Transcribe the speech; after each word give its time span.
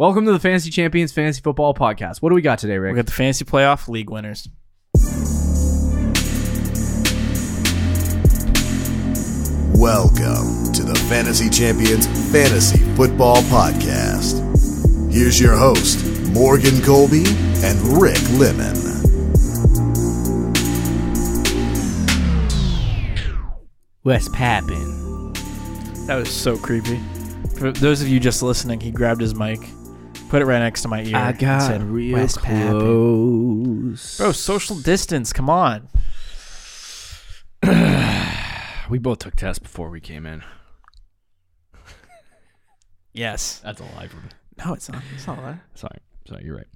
Welcome 0.00 0.24
to 0.24 0.32
the 0.32 0.38
Fantasy 0.38 0.70
Champions 0.70 1.12
Fantasy 1.12 1.42
Football 1.42 1.74
Podcast. 1.74 2.22
What 2.22 2.30
do 2.30 2.34
we 2.34 2.40
got 2.40 2.58
today, 2.58 2.78
Rick? 2.78 2.94
We 2.94 2.96
got 2.96 3.04
the 3.04 3.12
fantasy 3.12 3.44
playoff 3.44 3.86
league 3.86 4.08
winners. 4.08 4.48
Welcome 9.78 10.72
to 10.72 10.84
the 10.84 10.98
Fantasy 11.10 11.50
Champions 11.50 12.06
Fantasy 12.32 12.78
Football 12.94 13.42
Podcast. 13.42 14.40
Here's 15.12 15.38
your 15.38 15.54
host, 15.54 16.02
Morgan 16.30 16.80
Colby 16.80 17.24
and 17.62 17.78
Rick 18.00 18.22
Lemon. 18.38 18.74
What's 24.00 24.30
poppin'? 24.30 25.34
That 26.06 26.16
was 26.16 26.30
so 26.30 26.56
creepy. 26.56 26.98
For 27.58 27.70
those 27.70 28.00
of 28.00 28.08
you 28.08 28.18
just 28.18 28.42
listening, 28.42 28.80
he 28.80 28.90
grabbed 28.90 29.20
his 29.20 29.34
mic, 29.34 29.60
put 30.30 30.40
it 30.40 30.46
right 30.46 30.60
next 30.60 30.82
to 30.82 30.88
my 30.88 31.02
ear, 31.02 31.16
I 31.16 31.30
and 31.30 31.38
got 31.38 31.62
said, 31.62 31.82
real 31.82 32.14
"West 32.14 32.40
Pappin'." 32.42 32.78
close. 32.78 34.16
Bro, 34.18 34.32
social 34.32 34.76
distance. 34.76 35.32
Come 35.32 35.50
on. 35.50 35.88
we 38.88 38.98
both 38.98 39.18
took 39.18 39.36
tests 39.36 39.58
before 39.58 39.90
we 39.90 40.00
came 40.00 40.24
in. 40.26 40.42
Yes. 43.12 43.60
That's 43.64 43.80
a 43.80 43.84
lie 43.96 44.06
for 44.08 44.16
me. 44.18 44.28
No, 44.64 44.72
it's 44.74 44.88
not. 44.90 45.02
It's 45.14 45.26
not 45.26 45.36
that. 45.42 45.58
Sorry, 45.74 45.98
sorry, 46.28 46.44
you're 46.44 46.56
right. 46.56 46.66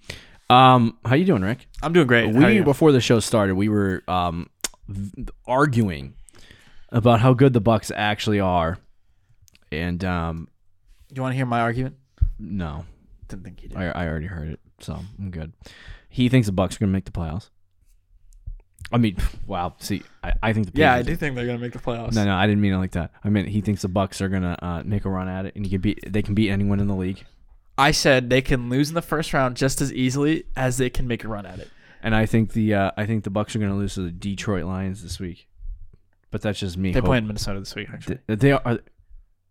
Um, 0.50 0.98
how 1.04 1.14
you 1.14 1.24
doing, 1.24 1.42
Rick? 1.42 1.66
I'm 1.82 1.92
doing 1.92 2.06
great. 2.06 2.34
How 2.34 2.42
are 2.42 2.46
We 2.48 2.56
you? 2.56 2.64
before 2.64 2.92
the 2.92 3.00
show 3.00 3.20
started, 3.20 3.54
we 3.54 3.68
were 3.68 4.02
um 4.09 4.48
v- 4.88 5.26
arguing 5.46 6.14
about 6.90 7.20
how 7.20 7.34
good 7.34 7.52
the 7.52 7.60
Bucs 7.60 7.90
actually 7.95 8.40
are, 8.40 8.78
and 9.70 10.04
um, 10.04 10.48
you 11.14 11.23
want 11.23 11.32
to 11.32 11.36
hear 11.36 11.46
my 11.46 11.60
argument? 11.60 11.96
no, 12.38 12.84
Didn't 13.28 13.45
think 13.45 13.62
you 13.62 13.69
did. 13.69 13.78
I, 13.78 13.87
I 13.88 14.09
already 14.09 14.27
heard 14.27 14.48
it, 14.48 14.60
so 14.80 14.98
I'm 15.19 15.30
good. 15.30 15.52
He 16.09 16.28
thinks 16.28 16.46
the 16.46 16.52
Bucs 16.52 16.77
are 16.77 16.80
gonna 16.80 16.92
make 16.92 17.05
the 17.06 17.10
playoffs. 17.12 17.51
I 18.93 18.98
mean, 18.98 19.16
wow. 19.46 19.74
See, 19.79 20.02
I, 20.23 20.32
I 20.43 20.52
think 20.52 20.73
the 20.73 20.79
yeah, 20.80 20.93
I 20.95 21.02
do 21.02 21.16
think 21.16 21.35
they're 21.37 21.46
gonna 21.46 21.59
make 21.59 21.73
the 21.73 21.79
playoffs. 21.79 22.13
No, 22.15 22.24
no, 22.24 22.35
I 22.35 22.46
didn't 22.46 22.60
mean 22.60 22.73
it 22.74 22.79
like 22.79 22.93
that. 22.93 23.13
I 23.24 23.30
mean 23.30 23.46
he 23.46 23.60
thinks 23.60 23.82
the 23.82 23.88
Bucs 23.88 24.21
are 24.21 24.29
gonna 24.29 24.57
uh, 24.60 24.82
make 24.85 25.04
a 25.04 25.10
run 25.10 25.29
at 25.29 25.46
it, 25.46 25.57
and 25.57 25.65
he 25.65 25.71
can 25.71 25.80
beat. 25.80 26.01
They 26.07 26.23
can 26.23 26.35
beat 26.35 26.51
anyone 26.51 26.80
in 26.80 26.87
the 26.88 26.95
league. 26.96 27.24
I 27.76 27.90
said 27.90 28.30
they 28.30 28.43
can 28.43 28.68
lose 28.71 28.88
in 28.90 28.95
the 28.95 29.02
first 29.02 29.32
round 29.32 29.57
just 29.57 29.80
as 29.80 29.93
easily 29.93 30.45
as 30.54 30.76
they 30.76 30.91
can 30.91 31.09
make 31.09 31.24
a 31.24 31.29
run 31.29 31.45
at 31.46 31.59
it. 31.59 31.68
And 32.02 32.15
I 32.15 32.26
think 32.26 32.52
the 32.52 32.74
uh, 32.74 32.91
I 32.96 33.07
think 33.07 33.24
the 33.24 33.30
Bucs 33.30 33.57
are 33.57 33.59
gonna 33.59 33.74
lose 33.76 33.95
to 33.95 34.02
the 34.02 34.10
Detroit 34.13 34.65
Lions 34.65 35.02
this 35.02 35.18
week. 35.18 35.48
But 36.30 36.43
that's 36.43 36.59
just 36.60 36.76
me. 36.76 36.93
They 36.93 36.98
hope- 37.01 37.07
play 37.07 37.18
in 37.18 37.26
Minnesota 37.26 37.60
this 37.60 37.74
week. 37.74 37.88
Actually, 37.93 38.18
Th- 38.29 38.38
They 38.38 38.52
are. 38.52 38.79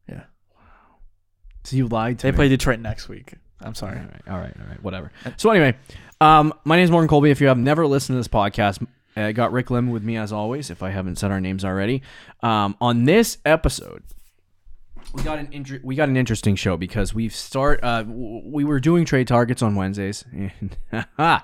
yeah. 0.08 0.24
Wow. 0.54 0.62
So 1.64 1.76
you 1.78 1.88
lied 1.88 2.20
to 2.20 2.28
They 2.28 2.32
me. 2.32 2.36
play 2.36 2.50
Detroit 2.50 2.80
next 2.80 3.10
week. 3.10 3.34
I'm 3.64 3.76
sorry. 3.76 3.98
All 3.98 4.06
right, 4.06 4.22
all 4.30 4.38
right, 4.40 4.56
all 4.60 4.68
right, 4.68 4.84
whatever. 4.84 5.12
So 5.38 5.50
anyway, 5.50 5.76
um, 6.22 6.54
my 6.66 6.76
name 6.76 6.84
is 6.84 6.92
Morgan 6.92 7.08
Colby. 7.08 7.32
If 7.32 7.42
you 7.42 7.48
have 7.48 7.58
never 7.58 7.88
listened 7.88 8.16
to 8.16 8.20
this 8.20 8.28
podcast, 8.28 8.86
I 9.16 9.32
got 9.32 9.52
Rick 9.52 9.72
Lemon 9.72 9.92
with 9.92 10.04
me 10.04 10.18
as 10.18 10.32
always. 10.34 10.70
If 10.70 10.84
I 10.84 10.90
haven't 10.90 11.18
said 11.18 11.32
our 11.32 11.40
names 11.42 11.64
already, 11.64 12.02
um, 12.42 12.76
on 12.82 13.06
this 13.06 13.38
episode, 13.46 14.04
we 15.14 15.22
got 15.24 15.38
an 15.40 15.50
inter- 15.52 15.80
we 15.84 15.96
got 15.96 16.10
an 16.10 16.18
interesting 16.18 16.56
show 16.56 16.78
because 16.78 17.14
we've 17.14 17.36
start 17.36 17.80
uh, 17.84 18.04
w- 18.04 18.42
we 18.46 18.64
were 18.64 18.80
doing 18.80 19.06
trade 19.06 19.28
targets 19.28 19.62
on 19.62 19.76
Wednesdays 19.76 20.26
and 20.34 20.76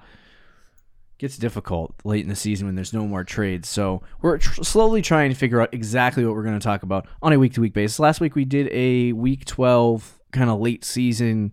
gets 1.17 1.37
difficult 1.37 1.93
late 2.05 2.23
in 2.23 2.29
the 2.29 2.35
season 2.35 2.65
when 2.65 2.75
there's 2.75 2.93
no 2.93 3.05
more 3.05 3.23
trades. 3.23 3.67
So 3.67 4.01
we're 4.21 4.37
tr- 4.37 4.63
slowly 4.63 5.01
trying 5.01 5.29
to 5.29 5.35
figure 5.35 5.61
out 5.61 5.73
exactly 5.73 6.25
what 6.25 6.33
we're 6.33 6.43
going 6.43 6.57
to 6.59 6.63
talk 6.63 6.81
about 6.83 7.07
on 7.21 7.33
a 7.33 7.37
week 7.39 7.53
to 7.53 7.61
week 7.61 7.73
basis. 7.73 7.99
Last 7.99 8.21
week 8.21 8.35
we 8.35 8.45
did 8.45 8.69
a 8.71 9.11
week 9.11 9.45
12 9.45 10.19
kind 10.31 10.49
of 10.49 10.59
late 10.59 10.85
season 10.85 11.51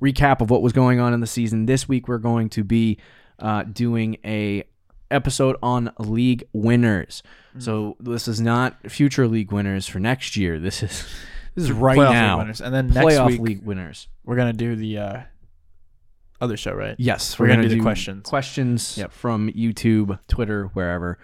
recap 0.00 0.40
of 0.40 0.50
what 0.50 0.62
was 0.62 0.72
going 0.72 1.00
on 1.00 1.12
in 1.14 1.20
the 1.20 1.26
season. 1.26 1.66
This 1.66 1.88
week 1.88 2.08
we're 2.08 2.18
going 2.18 2.48
to 2.50 2.64
be 2.64 2.98
uh, 3.38 3.62
doing 3.64 4.16
a 4.24 4.64
episode 5.10 5.56
on 5.62 5.90
league 5.98 6.44
winners. 6.52 7.22
So 7.58 7.96
this 7.98 8.28
is 8.28 8.40
not 8.40 8.90
future 8.90 9.26
league 9.26 9.50
winners 9.52 9.86
for 9.86 9.98
next 9.98 10.36
year. 10.36 10.58
This 10.60 10.82
is 10.82 10.90
this 11.54 11.64
is 11.64 11.72
right 11.72 11.96
Playoff 11.96 12.08
league 12.08 12.12
now. 12.12 12.38
winners. 12.38 12.60
And 12.60 12.74
then 12.74 12.88
next 12.88 12.98
Playoff 12.98 13.26
week 13.28 13.40
league 13.40 13.62
winners. 13.64 14.08
we're 14.24 14.36
gonna 14.36 14.52
do 14.52 14.76
the 14.76 14.98
uh, 14.98 15.20
other 16.40 16.56
show, 16.56 16.72
right? 16.72 16.94
Yes, 16.98 17.38
We're 17.38 17.48
gonna 17.48 17.62
do 17.62 17.68
the 17.68 17.80
questions. 17.80 18.28
Questions 18.28 18.96
Yep. 18.98 19.12
from 19.12 19.50
YouTube, 19.52 20.18
Twitter, 20.28 20.66
wherever, 20.74 21.18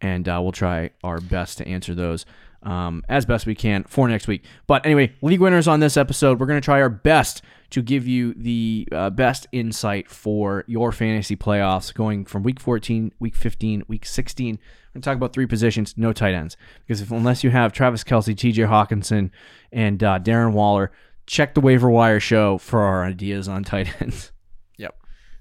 and 0.00 0.28
uh, 0.28 0.40
we'll 0.42 0.50
try 0.52 0.90
our 1.04 1.20
best 1.20 1.58
to 1.58 1.68
answer 1.68 1.94
those 1.94 2.26
um, 2.66 3.04
as 3.08 3.24
best 3.24 3.46
we 3.46 3.54
can 3.54 3.84
for 3.84 4.08
next 4.08 4.26
week. 4.26 4.44
But 4.66 4.84
anyway, 4.84 5.14
league 5.22 5.40
winners 5.40 5.68
on 5.68 5.80
this 5.80 5.96
episode. 5.96 6.40
We're 6.40 6.46
gonna 6.46 6.60
try 6.60 6.80
our 6.80 6.90
best 6.90 7.40
to 7.70 7.80
give 7.80 8.06
you 8.06 8.34
the 8.34 8.88
uh, 8.92 9.10
best 9.10 9.46
insight 9.52 10.10
for 10.10 10.64
your 10.66 10.92
fantasy 10.92 11.36
playoffs, 11.36 11.94
going 11.94 12.24
from 12.24 12.42
week 12.42 12.60
14, 12.60 13.12
week 13.20 13.36
15, 13.36 13.84
week 13.88 14.04
16. 14.04 14.56
We're 14.56 14.92
gonna 14.94 15.02
talk 15.02 15.16
about 15.16 15.32
three 15.32 15.46
positions, 15.46 15.94
no 15.96 16.12
tight 16.12 16.34
ends, 16.34 16.56
because 16.84 17.00
if 17.00 17.10
unless 17.12 17.44
you 17.44 17.50
have 17.50 17.72
Travis 17.72 18.02
Kelce, 18.02 18.36
T.J. 18.36 18.62
Hockenson, 18.62 19.30
and 19.70 20.02
uh, 20.02 20.18
Darren 20.18 20.52
Waller, 20.52 20.90
check 21.26 21.54
the 21.54 21.60
waiver 21.60 21.88
wire 21.88 22.20
show 22.20 22.58
for 22.58 22.80
our 22.82 23.04
ideas 23.04 23.48
on 23.48 23.64
tight 23.64 24.02
ends. 24.02 24.32
Yep. 24.78 24.94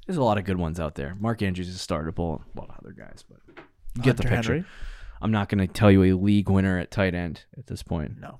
There's 0.08 0.18
a 0.18 0.24
lot 0.24 0.38
of 0.38 0.46
good 0.46 0.58
ones 0.58 0.80
out 0.80 0.96
there. 0.96 1.14
Mark 1.20 1.42
Andrews 1.42 1.68
is 1.68 1.86
startable. 1.86 2.42
A 2.56 2.60
lot 2.60 2.70
of 2.70 2.76
other 2.80 2.94
guys, 2.94 3.26
but 3.30 3.40
you 3.98 4.02
get 4.02 4.16
the 4.16 4.24
picture. 4.24 4.54
Henry? 4.54 4.66
I'm 5.26 5.32
not 5.32 5.50
going 5.50 5.66
to 5.66 5.74
tell 5.74 5.92
you 5.92 6.04
a 6.04 6.14
league 6.16 6.50
winner 6.50 6.78
at 6.78 6.92
tight 6.92 7.16
end 7.16 7.42
at 7.58 7.66
this 7.68 7.82
point. 7.84 8.20
No. 8.22 8.40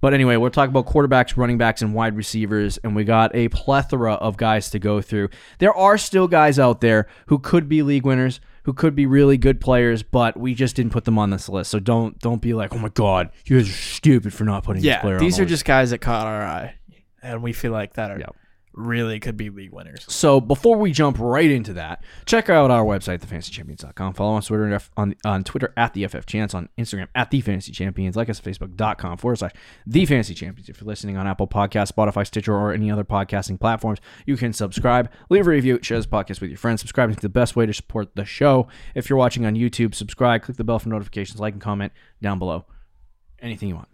But 0.00 0.12
anyway, 0.12 0.36
we'll 0.36 0.50
talk 0.50 0.68
about 0.68 0.86
quarterbacks, 0.86 1.36
running 1.36 1.56
backs, 1.56 1.80
and 1.80 1.94
wide 1.94 2.16
receivers, 2.16 2.78
and 2.78 2.94
we 2.94 3.04
got 3.04 3.34
a 3.34 3.48
plethora 3.48 4.14
of 4.14 4.36
guys 4.36 4.68
to 4.70 4.78
go 4.78 5.00
through. 5.00 5.30
There 5.58 5.72
are 5.74 5.96
still 5.96 6.28
guys 6.28 6.58
out 6.58 6.80
there 6.82 7.06
who 7.26 7.38
could 7.38 7.68
be 7.68 7.82
league 7.82 8.04
winners, 8.04 8.40
who 8.64 8.72
could 8.74 8.94
be 8.94 9.06
really 9.06 9.38
good 9.38 9.60
players, 9.60 10.02
but 10.02 10.36
we 10.36 10.54
just 10.54 10.76
didn't 10.76 10.92
put 10.92 11.04
them 11.04 11.18
on 11.18 11.30
this 11.30 11.48
list. 11.48 11.70
So 11.70 11.78
don't 11.78 12.18
don't 12.18 12.42
be 12.42 12.52
like, 12.52 12.74
oh 12.74 12.78
my 12.78 12.90
god, 12.90 13.30
you 13.46 13.56
guys 13.58 13.70
are 13.70 13.72
stupid 13.72 14.34
for 14.34 14.44
not 14.44 14.64
putting 14.64 14.82
this 14.82 14.88
Yeah, 14.88 15.00
player 15.00 15.14
on 15.14 15.20
these 15.20 15.38
are 15.38 15.42
list." 15.44 15.50
just 15.50 15.64
guys 15.64 15.90
that 15.90 15.98
caught 16.00 16.26
our 16.26 16.42
eye, 16.42 16.74
and 17.22 17.42
we 17.42 17.52
feel 17.54 17.72
like 17.72 17.94
that 17.94 18.10
are 18.10 18.18
Yep. 18.18 18.36
Really 18.76 19.18
could 19.20 19.38
be 19.38 19.48
league 19.48 19.72
winners. 19.72 20.04
So 20.06 20.38
before 20.38 20.76
we 20.76 20.92
jump 20.92 21.16
right 21.18 21.50
into 21.50 21.72
that, 21.72 22.04
check 22.26 22.50
out 22.50 22.70
our 22.70 22.84
website, 22.84 23.20
thefantasychampions.com. 23.20 24.12
Follow 24.12 24.36
us 24.36 24.50
on 24.50 24.58
Twitter, 24.58 24.80
on, 24.98 25.14
on 25.24 25.44
Twitter 25.44 25.72
at 25.78 25.94
the 25.94 26.06
FF 26.06 26.26
Champs, 26.26 26.52
on 26.52 26.68
Instagram 26.76 27.08
at 27.14 27.30
the 27.30 27.40
Fantasy 27.40 27.72
Champions, 27.72 28.16
like 28.16 28.28
us 28.28 28.38
at 28.38 28.44
Facebook.com 28.44 29.16
forward 29.16 29.36
slash 29.38 29.52
the 29.86 30.04
Fantasy 30.04 30.34
Champions. 30.34 30.68
If 30.68 30.78
you're 30.78 30.86
listening 30.86 31.16
on 31.16 31.26
Apple 31.26 31.48
Podcasts, 31.48 31.90
Spotify, 31.90 32.26
Stitcher, 32.26 32.54
or 32.54 32.74
any 32.74 32.90
other 32.90 33.02
podcasting 33.02 33.58
platforms, 33.58 33.98
you 34.26 34.36
can 34.36 34.52
subscribe, 34.52 35.10
leave 35.30 35.46
a 35.46 35.50
review, 35.50 35.78
share 35.80 35.96
this 35.96 36.06
podcast 36.06 36.42
with 36.42 36.50
your 36.50 36.58
friends. 36.58 36.82
Subscribing 36.82 37.16
is 37.16 37.22
the 37.22 37.30
best 37.30 37.56
way 37.56 37.64
to 37.64 37.72
support 37.72 38.14
the 38.14 38.26
show. 38.26 38.68
If 38.94 39.08
you're 39.08 39.18
watching 39.18 39.46
on 39.46 39.54
YouTube, 39.54 39.94
subscribe, 39.94 40.42
click 40.42 40.58
the 40.58 40.64
bell 40.64 40.78
for 40.78 40.90
notifications, 40.90 41.40
like 41.40 41.54
and 41.54 41.62
comment 41.62 41.94
down 42.20 42.38
below. 42.38 42.66
Anything 43.40 43.70
you 43.70 43.76
want 43.76 43.88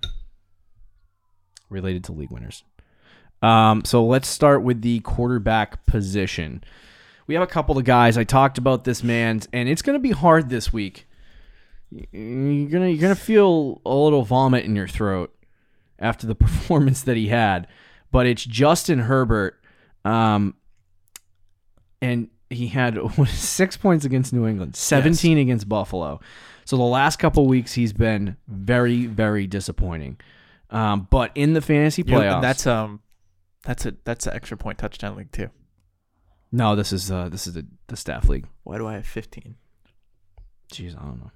related 1.71 2.03
to 2.05 2.13
league 2.13 2.33
winners. 2.33 2.65
Um, 3.43 3.85
so 3.85 4.05
let's 4.05 4.29
start 4.29 4.63
with 4.63 4.83
the 4.83 5.01
quarterback 5.01 5.85
position. 5.85 6.63
We 7.27 7.35
have 7.35 7.43
a 7.43 7.49
couple 7.49 7.77
of 7.77 7.85
guys. 7.85 8.17
I 8.17 8.25
talked 8.25 8.57
about 8.57 8.85
this 8.85 9.03
man, 9.03 9.43
and 9.53 9.69
it's 9.69 9.83
going 9.83 9.95
to 9.95 10.01
be 10.01 10.13
hard 10.13 10.49
this 10.49 10.73
week. 10.73 11.07
You're 12.11 12.71
gonna 12.71 12.89
you're 12.89 13.03
gonna 13.03 13.15
feel 13.15 13.83
a 13.85 13.95
little 13.95 14.23
vomit 14.23 14.65
in 14.65 14.75
your 14.75 14.89
throat 14.89 15.35
after 15.99 16.27
the 16.27 16.35
performance 16.35 17.03
that 17.03 17.19
he 17.19 17.29
had, 17.29 17.69
but 18.11 18.27
it's 18.27 18.45
Justin 18.45 19.01
Herbert, 19.01 19.61
um, 20.05 20.55
and 22.01 22.29
he 22.49 22.69
had 22.69 22.99
six 23.29 23.77
points 23.77 24.07
against 24.07 24.33
New 24.33 24.47
England, 24.47 24.75
seventeen 24.75 25.37
against 25.37 25.69
Buffalo. 25.69 26.21
So 26.65 26.79
the 26.79 26.83
last 26.83 27.19
couple 27.19 27.47
weeks 27.47 27.75
he's 27.75 27.93
been 27.93 28.39
very 28.49 29.05
very 29.05 29.47
disappointing. 29.47 30.19
Um, 30.71 31.07
but 31.11 31.31
in 31.35 31.53
the 31.53 31.61
fantasy 31.61 32.03
You 32.07 32.13
know, 32.13 32.21
playoffs, 32.21 32.41
that's 32.41 32.67
um, 32.67 33.01
that's 33.65 33.87
a 33.87 33.95
that's 34.05 34.27
an 34.27 34.35
extra 34.35 34.57
point 34.57 34.79
touchdown 34.79 35.17
league 35.17 35.33
too. 35.33 35.51
No, 36.51 36.77
this 36.77 36.93
is 36.93 37.11
uh 37.11 37.29
this 37.29 37.47
is 37.47 37.55
the, 37.55 37.67
the 37.87 37.97
staff 37.97 38.29
league. 38.29 38.47
Why 38.65 38.79
do 38.79 38.87
I 38.87 38.95
have 38.95 39.07
15? 39.07 39.57
Jeez, 40.73 40.97
I 40.99 41.03
don't 41.03 41.19
know. 41.21 41.31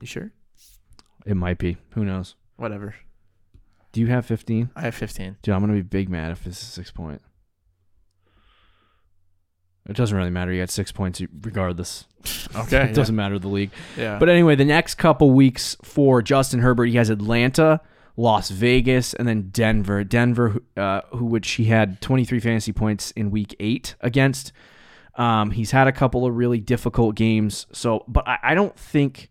You 0.00 0.06
sure? 0.06 0.32
It 1.24 1.36
might 1.36 1.58
be. 1.58 1.76
Who 1.90 2.04
knows? 2.04 2.34
Whatever. 2.56 2.94
Do 3.92 4.00
you 4.00 4.08
have 4.08 4.26
15? 4.26 4.70
I 4.74 4.80
have 4.82 4.94
15. 4.94 5.36
Dude, 5.42 5.54
I'm 5.54 5.60
gonna 5.60 5.74
be 5.74 5.82
big 5.82 6.08
mad 6.08 6.32
if 6.32 6.44
this 6.44 6.60
is 6.60 6.68
six 6.68 6.90
point. 6.90 7.20
It 9.88 9.96
doesn't 9.96 10.16
really 10.16 10.30
matter. 10.30 10.52
You 10.52 10.62
got 10.62 10.70
six 10.70 10.92
points 10.92 11.20
regardless. 11.42 12.06
Okay. 12.54 12.82
it 12.84 12.94
doesn't 12.94 13.16
matter 13.16 13.38
the 13.38 13.48
league. 13.48 13.70
Yeah. 13.96 14.18
But 14.18 14.28
anyway, 14.28 14.54
the 14.56 14.64
next 14.64 14.96
couple 14.96 15.30
weeks 15.30 15.74
for 15.82 16.20
Justin 16.20 16.60
Herbert, 16.60 16.84
he 16.86 16.96
has 16.96 17.08
Atlanta, 17.08 17.80
Las 18.16 18.50
Vegas, 18.50 19.14
and 19.14 19.26
then 19.26 19.48
Denver. 19.50 20.04
Denver, 20.04 20.60
uh, 20.76 21.00
who 21.10 21.24
which 21.24 21.52
he 21.52 21.64
had 21.64 22.00
23 22.00 22.40
fantasy 22.40 22.72
points 22.72 23.10
in 23.12 23.30
week 23.30 23.56
eight 23.58 23.94
against. 24.00 24.52
Um, 25.14 25.50
he's 25.50 25.70
had 25.70 25.88
a 25.88 25.92
couple 25.92 26.26
of 26.26 26.36
really 26.36 26.60
difficult 26.60 27.14
games. 27.14 27.66
So, 27.72 28.04
but 28.08 28.26
I, 28.26 28.38
I 28.42 28.54
don't 28.54 28.76
think 28.76 29.28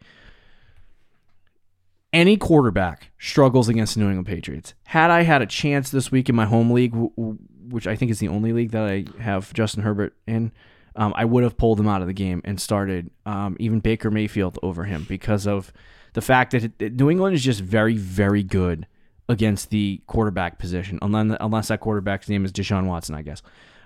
any 2.13 2.37
quarterback 2.37 3.11
struggles 3.19 3.69
against 3.69 3.95
the 3.95 4.01
New 4.01 4.07
England 4.07 4.27
Patriots. 4.27 4.73
Had 4.85 5.11
I 5.11 5.23
had 5.23 5.41
a 5.41 5.45
chance 5.45 5.89
this 5.89 6.11
week 6.11 6.29
in 6.29 6.35
my 6.35 6.45
home 6.45 6.71
league, 6.71 6.91
w- 6.91 7.11
w- 7.17 7.37
which 7.69 7.87
I 7.87 7.95
think 7.95 8.11
is 8.11 8.19
the 8.19 8.27
only 8.27 8.51
league 8.53 8.71
that 8.71 8.83
I 8.83 9.05
have 9.21 9.53
Justin 9.53 9.83
Herbert 9.83 10.15
in, 10.27 10.51
um, 10.95 11.13
I 11.15 11.25
would 11.25 11.43
have 11.43 11.57
pulled 11.57 11.79
him 11.79 11.87
out 11.87 12.01
of 12.01 12.07
the 12.07 12.13
game 12.13 12.41
and 12.43 12.59
started 12.59 13.09
um, 13.25 13.55
even 13.59 13.79
Baker 13.79 14.11
Mayfield 14.11 14.59
over 14.61 14.83
him 14.83 15.05
because 15.07 15.47
of 15.47 15.71
the 16.13 16.21
fact 16.21 16.51
that 16.51 16.93
New 16.99 17.09
England 17.09 17.35
is 17.35 17.43
just 17.43 17.61
very, 17.61 17.97
very 17.97 18.43
good 18.43 18.87
against 19.29 19.69
the 19.69 20.01
quarterback 20.07 20.59
position, 20.59 20.99
unless, 21.01 21.37
unless 21.39 21.67
that 21.69 21.79
quarterback's 21.79 22.27
name 22.27 22.43
is 22.43 22.51
Deshaun 22.51 22.85
Watson, 22.85 23.15
I 23.15 23.21
guess. 23.21 23.41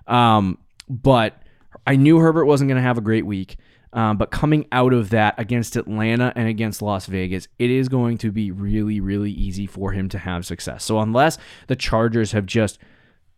Um, 0.08 0.58
but 0.90 1.42
I 1.86 1.96
knew 1.96 2.20
Herbert 2.20 2.46
wasn't 2.46 2.70
going 2.70 2.78
to 2.78 2.88
have 2.88 2.98
a 2.98 3.02
great 3.02 3.26
week. 3.26 3.58
Um, 3.94 4.18
but 4.18 4.30
coming 4.30 4.68
out 4.74 4.92
of 4.92 5.12
that 5.12 5.36
against 5.38 5.78
Atlanta 5.78 6.34
and 6.36 6.50
against 6.50 6.82
Las 6.82 7.06
Vegas, 7.06 7.48
it 7.58 7.72
is 7.72 7.88
going 7.88 8.18
to 8.18 8.32
be 8.32 8.52
really, 8.52 9.00
really 9.00 9.32
easy 9.32 9.66
for 9.66 9.94
him 9.94 10.10
to 10.10 10.18
have 10.18 10.46
success. 10.46 10.84
So 10.84 11.00
unless 11.00 11.38
the 11.68 11.78
Chargers 11.78 12.34
have 12.34 12.46
just 12.46 12.78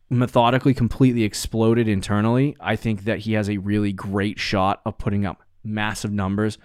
methodically 0.09 0.73
completely 0.73 1.23
exploded 1.23 1.87
internally, 1.87 2.55
I 2.59 2.75
think 2.75 3.03
that 3.03 3.19
he 3.19 3.33
has 3.33 3.49
a 3.49 3.57
really 3.57 3.93
great 3.93 4.39
shot 4.39 4.81
of 4.83 4.97
putting 4.97 5.27
up 5.27 5.43
massive 5.63 6.11
numbers 6.11 6.57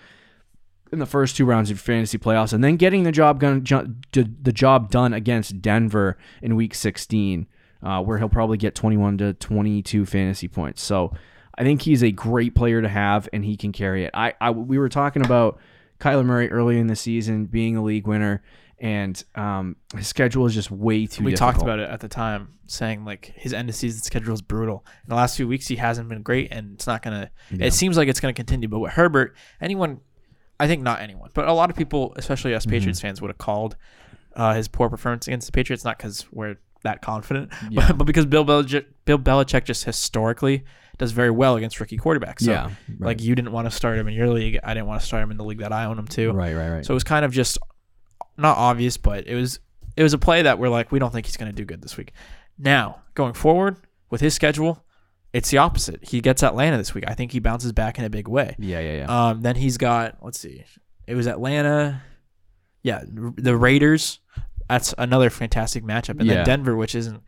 in 0.93 0.99
the 0.99 1.07
first 1.07 1.37
two 1.37 1.45
rounds 1.45 1.71
of 1.71 1.81
fantasy 1.81 2.19
playoffs 2.19 2.53
and 2.53 2.63
then 2.63 2.77
getting 2.77 3.03
the 3.03 3.13
job 3.13 3.41
ju- 3.41 3.95
the 4.13 4.53
job 4.53 4.91
done 4.91 5.13
against 5.13 5.63
Denver 5.63 6.19
in 6.43 6.55
week 6.55 6.75
16 6.75 7.47
uh, 7.83 8.03
where 8.03 8.19
he'll 8.19 8.29
probably 8.29 8.59
get 8.59 8.75
21 8.75 9.19
to 9.19 9.33
22 9.35 10.07
fantasy 10.07 10.49
points. 10.49 10.83
So 10.83 11.13
I 11.57 11.65
think 11.65 11.83
he's 11.83 12.03
a 12.03 12.13
great 12.13 12.55
player 12.55 12.81
to 12.81 12.89
have 12.89 13.29
and 13.33 13.45
he 13.45 13.57
can 13.57 13.73
carry 13.73 14.05
it. 14.05 14.11
I, 14.15 14.35
I 14.41 14.51
we 14.51 14.79
were 14.79 14.89
talking 14.89 15.25
about 15.25 15.59
Kyler 15.99 16.25
Murray 16.25 16.51
early 16.51 16.79
in 16.79 16.87
the 16.87 16.97
season 16.97 17.47
being 17.47 17.77
a 17.77 17.83
league 17.83 18.07
winner 18.07 18.43
and 18.83 19.23
um, 19.37 19.77
his 19.97 20.09
schedule 20.09 20.45
is 20.45 20.55
just 20.55 20.71
way 20.71 21.07
too 21.07 21.23
we 21.23 21.31
difficult. 21.31 21.55
talked 21.55 21.63
about 21.63 21.79
it 21.79 21.89
at 21.89 22.01
the 22.01 22.09
time, 22.09 22.49
saying 22.67 23.05
like 23.05 23.33
his 23.37 23.55
end 23.55 23.69
of 23.69 23.77
season 23.77 24.03
schedule 24.03 24.35
is 24.35 24.43
brutal. 24.43 24.85
In 25.05 25.11
the 25.11 25.15
last 25.15 25.37
few 25.37 25.47
weeks, 25.47 25.69
he 25.69 25.77
hasn't 25.77 26.09
been 26.09 26.23
great, 26.23 26.49
and 26.51 26.75
it's 26.75 26.87
not 26.89 27.01
gonna. 27.01 27.31
Yeah. 27.53 27.67
It 27.67 27.75
seems 27.75 27.97
like 27.97 28.09
it's 28.09 28.19
gonna 28.19 28.33
continue. 28.33 28.69
But 28.69 28.81
with 28.81 28.93
Herbert, 28.93 29.37
anyone, 29.61 30.01
I 30.61 30.67
think 30.67 30.83
not 30.83 31.01
anyone, 31.01 31.31
but 31.35 31.49
a 31.49 31.53
lot 31.53 31.71
of 31.71 31.77
people, 31.77 32.13
especially 32.17 32.55
us 32.55 32.67
Patriots 32.67 32.99
Mm-hmm. 33.01 33.09
fans, 33.09 33.21
would 33.23 33.29
have 33.31 33.39
called 33.39 33.77
uh, 34.37 34.55
his 34.55 34.69
poor 34.69 34.89
performance 34.89 35.27
against 35.27 35.47
the 35.47 35.53
Patriots 35.53 35.85
not 35.85 35.99
because 35.99 36.25
we're 36.33 36.57
that 36.85 37.03
confident, 37.03 37.53
Yeah. 37.71 37.89
but, 37.89 37.99
but 37.99 38.05
because 38.05 38.27
Bill 38.27 38.45
Belichick, 38.45 38.87
Bill 39.05 39.19
Belichick 39.19 39.65
just 39.65 39.85
historically 39.85 40.65
does 40.99 41.13
very 41.13 41.31
well 41.31 41.57
against 41.57 41.81
rookie 41.81 41.99
quarterbacks. 41.99 42.43
So, 42.43 42.51
Yeah, 42.53 42.65
right. 42.65 42.75
like 43.01 43.23
you 43.23 43.35
didn't 43.35 43.53
want 43.53 43.67
to 43.67 43.71
start 43.71 43.99
him 43.99 44.09
in 44.09 44.15
your 44.15 44.29
league, 44.29 44.59
I 44.63 44.75
didn't 44.75 44.87
want 44.87 45.01
to 45.01 45.07
start 45.07 45.23
him 45.23 45.31
in 45.31 45.37
the 45.37 45.45
league 45.45 45.59
that 45.59 45.73
I 45.73 45.85
own 45.87 45.99
him 45.99 46.07
to. 46.09 46.33
Right, 46.33 46.55
right, 46.55 46.71
right. 46.71 46.85
So 46.87 46.93
it 46.93 46.95
was 46.95 47.05
kind 47.05 47.25
of 47.25 47.33
just 47.33 47.59
not 48.37 48.57
obvious, 48.57 48.97
but 48.97 49.27
it 49.27 49.35
was 49.35 49.59
it 49.97 50.03
was 50.03 50.13
a 50.15 50.19
play 50.19 50.43
that 50.43 50.59
we're 50.59 50.69
like, 50.71 50.91
we 50.93 50.99
don't 50.99 51.13
think 51.13 51.27
he's 51.27 51.37
going 51.37 51.51
to 51.51 51.55
do 51.57 51.65
good 51.65 51.83
this 51.83 51.97
week. 51.97 52.13
Now 52.59 53.03
going 53.15 53.35
forward 53.35 53.77
with 54.11 54.21
his 54.21 54.33
schedule, 54.35 54.83
it's 55.33 55.51
the 55.51 55.59
opposite. 55.59 56.01
He 56.05 56.21
gets 56.21 56.43
Atlanta 56.43 56.77
this 56.77 56.95
week. 56.95 57.05
I 57.09 57.15
think 57.15 57.33
he 57.33 57.39
bounces 57.41 57.73
back 57.73 57.99
in 57.99 58.05
a 58.05 58.11
big 58.11 58.29
way. 58.29 58.55
yeah, 58.59 58.81
yeah, 58.81 58.97
yeah. 58.99 59.29
Um, 59.29 59.43
then 59.43 59.57
he's 59.57 59.77
got 59.79 60.19
let's 60.23 60.39
see, 60.41 60.65
it 61.07 61.15
was 61.15 61.27
Atlanta, 61.27 62.03
yeah, 62.83 63.03
the 63.07 63.57
Raiders. 63.57 64.21
That's 64.69 64.95
another 64.97 65.29
fantastic 65.31 65.85
matchup, 65.85 66.19
and 66.21 66.25
Yeah. 66.27 66.37
then 66.37 66.47
Denver, 66.47 66.77
which 66.77 66.95
isn't 66.95 67.23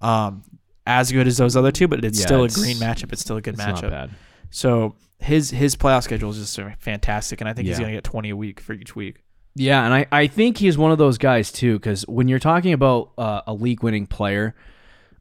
um 0.00 0.42
as 0.86 1.12
good 1.12 1.26
as 1.26 1.36
those 1.36 1.56
other 1.56 1.70
two, 1.72 1.88
but 1.88 2.04
it's 2.04 2.18
Yeah, 2.18 2.26
still 2.26 2.44
a 2.44 2.48
green 2.48 2.76
matchup. 2.76 3.12
It's 3.12 3.20
still 3.20 3.36
a 3.36 3.40
good 3.42 3.54
it's 3.54 3.62
matchup. 3.62 3.82
not 3.82 3.90
bad. 3.90 4.10
So 4.50 4.94
his 5.18 5.50
his 5.50 5.76
playoff 5.76 6.04
schedule 6.04 6.30
is 6.30 6.38
just 6.38 6.58
fantastic, 6.80 7.40
and 7.40 7.48
I 7.48 7.52
think 7.52 7.66
he's 7.68 7.78
going 7.78 7.90
to 7.90 7.96
get 7.96 8.04
twenty 8.04 8.30
a 8.30 8.36
week 8.36 8.60
for 8.60 8.72
each 8.72 8.94
week. 8.96 9.24
Yeah, 9.54 9.84
and 9.84 9.92
I, 9.92 10.06
I 10.12 10.26
think 10.28 10.58
he's 10.58 10.78
one 10.78 10.92
of 10.92 10.98
those 10.98 11.18
guys 11.18 11.50
too, 11.50 11.74
because 11.78 12.06
when 12.06 12.28
you're 12.28 12.38
talking 12.38 12.72
about 12.72 13.10
uh, 13.18 13.40
a 13.46 13.52
league 13.52 13.82
winning 13.82 14.06
player, 14.06 14.54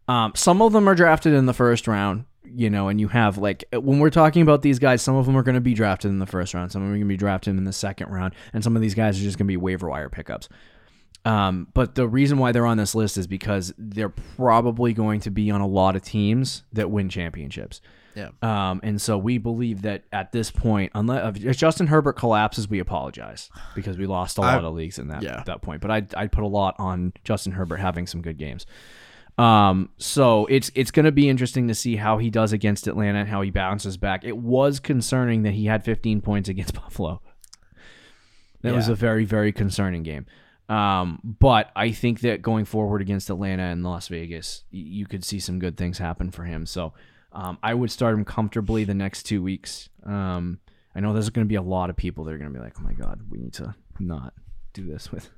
um, 0.07 0.33
some 0.35 0.61
of 0.61 0.73
them 0.73 0.87
are 0.87 0.95
drafted 0.95 1.33
in 1.33 1.45
the 1.45 1.53
first 1.53 1.87
round, 1.87 2.25
you 2.43 2.69
know, 2.69 2.87
and 2.87 2.99
you 2.99 3.09
have 3.09 3.37
like 3.37 3.65
when 3.73 3.99
we're 3.99 4.09
talking 4.09 4.41
about 4.41 4.61
these 4.61 4.79
guys, 4.79 5.01
some 5.01 5.15
of 5.15 5.25
them 5.25 5.35
are 5.37 5.43
going 5.43 5.55
to 5.55 5.61
be 5.61 5.73
drafted 5.73 6.11
in 6.11 6.19
the 6.19 6.25
first 6.25 6.53
round, 6.53 6.71
some 6.71 6.81
of 6.81 6.87
them 6.87 6.93
are 6.93 6.97
going 6.97 7.07
to 7.07 7.13
be 7.13 7.17
drafted 7.17 7.57
in 7.57 7.63
the 7.63 7.73
second 7.73 8.09
round, 8.09 8.33
and 8.53 8.63
some 8.63 8.75
of 8.75 8.81
these 8.81 8.95
guys 8.95 9.19
are 9.19 9.23
just 9.23 9.37
going 9.37 9.45
to 9.45 9.51
be 9.51 9.57
waiver 9.57 9.89
wire 9.89 10.09
pickups. 10.09 10.49
Um, 11.25 11.67
but 11.73 11.95
the 11.95 12.07
reason 12.07 12.37
why 12.37 12.53
they're 12.53 12.65
on 12.65 12.77
this 12.77 12.95
list 12.95 13.17
is 13.17 13.27
because 13.27 13.73
they're 13.77 14.07
probably 14.07 14.93
going 14.93 15.19
to 15.21 15.29
be 15.29 15.51
on 15.51 15.59
a 15.59 15.67
lot 15.67 15.97
of 15.97 16.01
teams 16.01 16.63
that 16.71 16.89
win 16.89 17.09
championships. 17.09 17.81
Yeah. 18.15 18.29
Um, 18.41 18.79
and 18.81 18.99
so 19.01 19.17
we 19.17 19.37
believe 19.37 19.81
that 19.81 20.05
at 20.11 20.31
this 20.31 20.49
point, 20.49 20.91
unless 20.95 21.37
if 21.37 21.57
Justin 21.57 21.87
Herbert 21.87 22.13
collapses, 22.13 22.69
we 22.69 22.79
apologize 22.79 23.49
because 23.75 23.97
we 23.97 24.07
lost 24.07 24.37
a 24.37 24.41
lot 24.41 24.63
I- 24.63 24.67
of 24.67 24.73
leagues 24.73 24.97
in 24.97 25.09
that 25.09 25.21
yeah. 25.21 25.43
that 25.45 25.61
point. 25.61 25.81
But 25.81 25.91
I'd, 25.91 26.15
I'd 26.15 26.31
put 26.31 26.43
a 26.43 26.47
lot 26.47 26.75
on 26.79 27.13
Justin 27.23 27.51
Herbert 27.51 27.77
having 27.77 28.07
some 28.07 28.21
good 28.21 28.37
games. 28.37 28.65
Um, 29.37 29.89
so 29.97 30.47
it's 30.47 30.71
it's 30.73 30.89
going 30.89 31.05
to 31.05 31.11
be 31.11 31.29
interesting 31.29 31.67
to 31.67 31.75
see 31.75 31.95
how 31.95 32.17
he 32.17 32.29
does 32.29 32.53
against 32.53 32.87
Atlanta 32.87 33.19
and 33.19 33.29
how 33.29 33.41
he 33.41 33.51
bounces 33.51 33.95
back. 33.97 34.23
It 34.23 34.37
was 34.37 34.79
concerning 34.79 35.43
that 35.43 35.53
he 35.53 35.65
had 35.65 35.83
15 35.83 36.21
points 36.21 36.49
against 36.49 36.73
Buffalo. 36.81 37.21
That 38.61 38.73
was 38.73 38.89
a 38.89 38.95
very 38.95 39.23
very 39.23 39.51
concerning 39.51 40.03
game. 40.03 40.25
Um, 40.67 41.21
but 41.39 41.71
I 41.75 41.91
think 41.91 42.21
that 42.21 42.41
going 42.41 42.65
forward 42.65 43.01
against 43.01 43.29
Atlanta 43.29 43.63
and 43.63 43.83
Las 43.83 44.09
Vegas, 44.09 44.63
you 44.71 45.05
could 45.05 45.23
see 45.23 45.39
some 45.39 45.59
good 45.59 45.77
things 45.77 45.97
happen 45.97 46.31
for 46.31 46.43
him. 46.43 46.65
So 46.65 46.93
um, 47.31 47.57
I 47.63 47.73
would 47.73 47.91
start 47.91 48.15
him 48.15 48.25
comfortably 48.25 48.83
the 48.83 48.93
next 48.93 49.23
two 49.23 49.41
weeks. 49.41 49.87
Um, 50.03 50.59
I 50.93 50.99
know 50.99 51.13
there's 51.13 51.29
going 51.29 51.45
to 51.45 51.49
be 51.49 51.55
a 51.55 51.61
lot 51.61 51.89
of 51.89 51.95
people 51.95 52.25
that 52.25 52.33
are 52.33 52.37
going 52.37 52.51
to 52.51 52.57
be 52.57 52.63
like, 52.63 52.73
"Oh 52.79 52.83
my 52.83 52.93
God, 52.93 53.21
we 53.29 53.37
need 53.37 53.53
to 53.53 53.75
not 53.99 54.33
do 54.73 54.85
this 54.85 55.11
with 55.11 55.29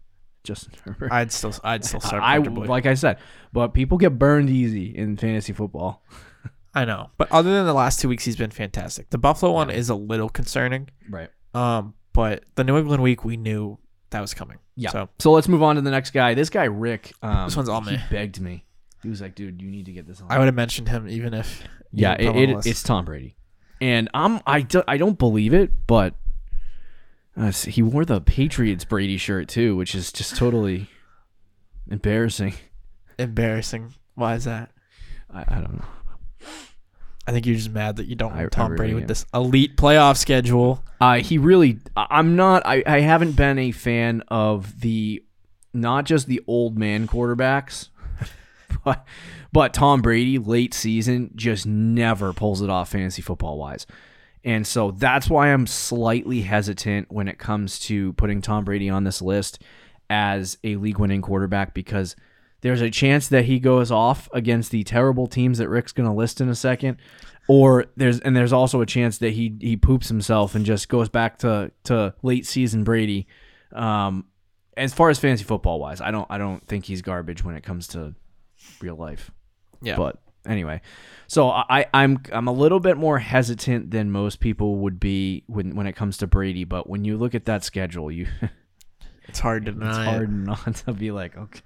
Justin 0.44 0.74
Herbert." 0.86 1.12
I'd 1.12 1.31
still 1.31 1.53
I'd 1.63 1.83
still 1.86 2.00
start 2.00 2.24
I 2.24 2.36
comfortably. 2.36 2.68
like 2.68 2.86
I 2.86 2.94
said, 2.94 3.18
but 3.53 3.69
people 3.74 3.97
get 3.97 4.18
burned 4.19 4.50
easy 4.50 4.95
in 4.95 5.18
fantasy 5.18 5.53
football. 5.53 6.03
I 6.74 6.86
know, 6.86 7.09
but 7.18 7.31
other 7.31 7.51
than 7.51 7.65
the 7.65 7.74
last 7.74 8.00
two 8.00 8.07
weeks, 8.09 8.24
he's 8.25 8.36
been 8.36 8.51
fantastic. 8.51 9.09
The 9.09 9.18
Buffalo 9.18 9.51
one 9.53 9.69
is 9.71 9.89
a 9.89 9.95
little 9.95 10.30
concerning, 10.30 10.89
Right. 11.09 11.30
um, 11.56 11.95
but 12.13 12.44
the 12.56 12.63
New 12.63 12.77
England 12.77 13.01
week 13.01 13.25
we 13.25 13.38
knew 13.38 13.80
that 14.12 14.21
was 14.21 14.33
coming. 14.36 14.57
Yeah. 14.75 14.91
So 14.91 15.09
So 15.18 15.31
let's 15.31 15.47
move 15.47 15.63
on 15.63 15.75
to 15.77 15.81
the 15.81 15.89
next 15.91 16.12
guy. 16.12 16.36
This 16.36 16.50
guy 16.51 16.65
Rick. 16.65 17.12
Um, 17.24 17.45
This 17.47 17.56
one's 17.57 17.69
all 17.69 17.81
he 17.81 17.97
me. 17.97 18.03
begged 18.12 18.39
me. 18.39 18.65
He 19.01 19.09
was 19.09 19.19
like, 19.19 19.33
"Dude, 19.33 19.62
you 19.62 19.71
need 19.71 19.86
to 19.88 19.91
get 19.94 20.06
this 20.07 20.21
on." 20.21 20.27
I 20.31 20.38
would 20.38 20.45
have 20.45 20.56
mentioned 20.56 20.89
him 20.89 21.07
even 21.09 21.33
if 21.33 21.63
yeah, 21.91 22.15
didn't 22.18 22.33
put 22.33 22.39
him 22.44 22.50
it, 22.51 22.57
it, 22.57 22.65
it's 22.68 22.83
Tom 22.83 23.03
Brady, 23.06 23.36
and 23.81 24.07
I'm 24.13 24.39
I 24.45 24.62
don't 24.62 24.86
I 24.88 24.97
don't 24.97 25.18
believe 25.18 25.53
it, 25.56 25.71
but 25.88 26.13
uh, 27.37 27.51
he 27.51 27.81
wore 27.81 28.05
the 28.05 28.19
Patriots 28.21 28.85
Brady 28.85 29.17
shirt 29.17 29.47
too, 29.47 29.75
which 29.75 29.95
is 29.95 30.11
just 30.11 30.35
totally 30.35 30.87
embarrassing. 31.89 32.53
embarrassing. 33.17 33.93
Why 34.15 34.35
is 34.35 34.45
that? 34.45 34.71
I, 35.33 35.45
I 35.47 35.55
don't 35.61 35.77
know. 35.77 35.85
I 37.27 37.31
think 37.31 37.45
you're 37.45 37.55
just 37.55 37.69
mad 37.69 37.98
that 37.98 38.07
you 38.07 38.15
don't 38.15 38.31
I- 38.33 38.38
want 38.38 38.57
I 38.57 38.62
Tom 38.62 38.71
really 38.71 38.77
Brady 38.77 38.93
with 38.95 39.03
am. 39.03 39.07
this 39.07 39.25
elite 39.33 39.77
playoff 39.77 40.17
schedule. 40.17 40.83
Uh, 41.00 41.17
he 41.19 41.38
really. 41.38 41.79
I'm 41.95 42.36
not. 42.36 42.63
I, 42.65 42.83
I 42.86 43.00
haven't 43.01 43.33
been 43.33 43.59
a 43.59 43.71
fan 43.71 44.24
of 44.29 44.81
the, 44.81 45.24
not 45.74 46.05
just 46.05 46.27
the 46.27 46.41
old 46.48 46.77
man 46.77 47.07
quarterbacks, 47.07 47.89
but 48.83 49.05
but 49.53 49.74
Tom 49.74 50.01
Brady 50.01 50.39
late 50.39 50.74
season 50.74 51.31
just 51.36 51.65
never 51.67 52.33
pulls 52.33 52.62
it 52.63 52.69
off 52.69 52.89
fantasy 52.89 53.21
football 53.21 53.57
wise, 53.59 53.86
and 54.43 54.65
so 54.65 54.91
that's 54.91 55.29
why 55.29 55.51
I'm 55.53 55.67
slightly 55.67 56.41
hesitant 56.41 57.12
when 57.12 57.27
it 57.27 57.38
comes 57.39 57.79
to 57.79 58.13
putting 58.13 58.41
Tom 58.41 58.63
Brady 58.65 58.89
on 58.89 59.03
this 59.03 59.22
list 59.22 59.62
as 60.10 60.58
a 60.63 60.75
league 60.77 60.98
winning 61.00 61.22
quarterback 61.22 61.74
because 61.74 62.15
there's 62.62 62.81
a 62.81 62.89
chance 62.89 63.27
that 63.29 63.46
he 63.46 63.60
goes 63.60 63.91
off 63.91 64.27
against 64.34 64.72
the 64.72 64.84
terrible 64.84 65.27
teams 65.27 65.58
that 65.60 65.69
Rick's 65.69 65.91
going 65.91 66.08
to 66.10 66.15
list 66.15 66.41
in 66.41 66.50
a 66.50 66.55
second 66.55 66.98
or 67.48 67.86
there's 67.96 68.19
and 68.19 68.36
there's 68.36 68.53
also 68.53 68.81
a 68.81 68.86
chance 68.86 69.17
that 69.19 69.31
he 69.31 69.55
he 69.62 69.75
poops 69.77 70.08
himself 70.08 70.55
and 70.55 70.65
just 70.65 70.89
goes 70.89 71.10
back 71.10 71.38
to 71.39 71.72
to 71.84 72.13
late 72.22 72.46
season 72.46 72.84
Brady 72.84 73.27
um 73.74 74.25
as 74.77 74.93
far 74.93 75.10
as 75.10 75.19
fantasy 75.19 75.43
football 75.43 75.79
wise 75.79 76.00
I 76.01 76.12
don't 76.12 76.27
I 76.29 76.38
don't 76.38 76.65
think 76.67 76.86
he's 76.86 77.01
garbage 77.01 77.43
when 77.43 77.55
it 77.55 77.63
comes 77.63 77.88
to 77.89 78.13
real 78.81 78.96
life 78.96 79.31
Yeah. 79.81 79.96
but 79.96 80.17
anyway 80.46 80.81
so 81.27 81.50
I 81.50 81.86
I'm 81.93 82.22
I'm 82.31 82.48
a 82.48 82.53
little 82.53 82.79
bit 82.79 82.98
more 82.98 83.19
hesitant 83.19 83.91
than 83.91 84.12
most 84.12 84.39
people 84.39 84.77
would 84.77 85.00
be 85.00 85.43
when 85.48 85.75
when 85.75 85.88
it 85.88 85.93
comes 85.96 86.17
to 86.17 86.27
Brady 86.27 86.63
but 86.63 86.89
when 86.89 87.05
you 87.05 87.17
look 87.17 87.36
at 87.36 87.46
that 87.46 87.63
schedule 87.63 88.12
you 88.12 88.27
it's 89.27 89.39
hard 89.39 89.65
to 89.65 89.72
deny. 89.74 89.89
it's 89.89 89.98
it. 90.00 90.05
hard 90.05 90.31
not 90.31 90.75
to 90.75 90.93
be 90.93 91.12
like 91.12 91.38
okay 91.38 91.62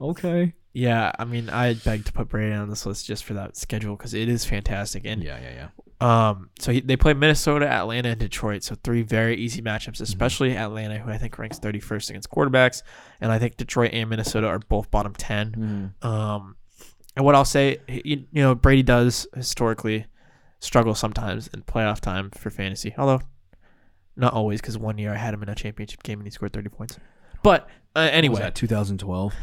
okay 0.00 0.54
Yeah, 0.74 1.10
I 1.18 1.24
mean, 1.24 1.48
I'd 1.48 1.82
beg 1.84 2.04
to 2.04 2.12
put 2.12 2.28
Brady 2.28 2.52
on 2.54 2.68
this 2.68 2.84
list 2.84 3.06
just 3.06 3.24
for 3.24 3.32
that 3.32 3.56
schedule 3.56 3.96
because 3.96 4.12
it 4.12 4.28
is 4.28 4.44
fantastic. 4.44 5.06
And 5.06 5.22
yeah 5.24 5.38
yeah 5.40 5.52
yeah 5.54 5.68
um, 5.98 6.50
so 6.58 6.72
he, 6.72 6.80
they 6.82 6.96
play 6.96 7.14
Minnesota, 7.14 7.66
Atlanta, 7.66 8.10
and 8.10 8.20
Detroit. 8.20 8.62
So 8.62 8.74
three 8.84 9.00
very 9.00 9.36
easy 9.38 9.62
matchups, 9.62 10.02
especially 10.02 10.54
Atlanta, 10.54 10.98
who 10.98 11.10
I 11.10 11.16
think 11.16 11.38
ranks 11.38 11.58
31st 11.58 12.10
against 12.10 12.30
quarterbacks, 12.30 12.82
and 13.22 13.32
I 13.32 13.38
think 13.38 13.56
Detroit 13.56 13.92
and 13.94 14.10
Minnesota 14.10 14.46
are 14.48 14.58
both 14.58 14.90
bottom 14.90 15.14
10. 15.14 15.94
Um, 16.02 16.56
and 17.16 17.24
what 17.24 17.34
I'll 17.34 17.44
say, 17.44 17.78
you, 17.88 18.24
you 18.30 18.42
know, 18.42 18.54
Brady 18.54 18.82
does 18.82 19.26
historically 19.34 20.06
struggle 20.60 20.94
sometimes 20.94 21.48
in 21.48 21.62
playoff 21.62 22.00
time 22.00 22.30
for 22.30 22.50
fantasy, 22.50 22.94
although 22.98 23.20
not 24.16 24.32
always, 24.32 24.60
because 24.60 24.78
one 24.78 24.98
year 24.98 25.12
I 25.12 25.16
had 25.16 25.34
him 25.34 25.42
in 25.42 25.48
a 25.48 25.54
championship 25.54 26.02
game 26.02 26.18
and 26.20 26.26
he 26.26 26.30
scored 26.30 26.52
30 26.52 26.68
points. 26.70 26.98
But 27.42 27.62
uh, 27.94 28.00
Was 28.00 28.10
anyway, 28.12 28.40
that 28.40 28.54
2012? 28.54 29.34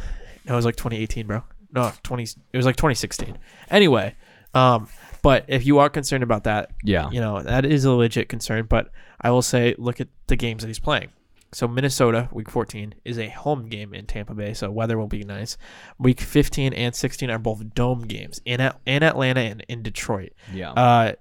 No, 0.46 0.52
it 0.52 0.56
was 0.56 0.64
like 0.64 0.76
2018, 0.76 1.26
bro. 1.26 1.42
No, 1.72 1.92
20. 2.02 2.22
It 2.52 2.56
was 2.56 2.66
like 2.66 2.76
2016. 2.76 3.38
Anyway, 3.70 4.14
um, 4.52 4.88
but 5.22 5.44
if 5.48 5.64
you 5.66 5.78
are 5.78 5.88
concerned 5.88 6.22
about 6.22 6.44
that, 6.44 6.70
Yeah. 6.84 7.10
you 7.10 7.20
know 7.20 7.42
that 7.42 7.64
is 7.64 7.84
a 7.84 7.92
legit 7.92 8.28
concern. 8.28 8.66
But 8.68 8.90
I 9.20 9.30
will 9.30 9.42
say, 9.42 9.74
look 9.78 10.00
at 10.00 10.08
the 10.26 10.36
games 10.36 10.62
that 10.62 10.68
he's 10.68 10.78
playing. 10.78 11.08
So 11.54 11.68
Minnesota, 11.68 12.28
week 12.32 12.50
14, 12.50 12.96
is 13.04 13.18
a 13.18 13.28
home 13.28 13.68
game 13.68 13.94
in 13.94 14.06
Tampa 14.06 14.34
Bay, 14.34 14.54
so 14.54 14.70
weather 14.70 14.98
will 14.98 15.06
be 15.06 15.22
nice. 15.22 15.56
Week 15.98 16.20
15 16.20 16.72
and 16.72 16.94
16 16.94 17.30
are 17.30 17.38
both 17.38 17.74
dome 17.74 18.02
games 18.02 18.40
in 18.44 18.60
At- 18.60 18.80
in 18.86 19.02
Atlanta 19.04 19.40
and 19.40 19.64
in 19.68 19.82
Detroit. 19.82 20.32
Yeah. 20.52 20.72
Uh, 20.72 21.12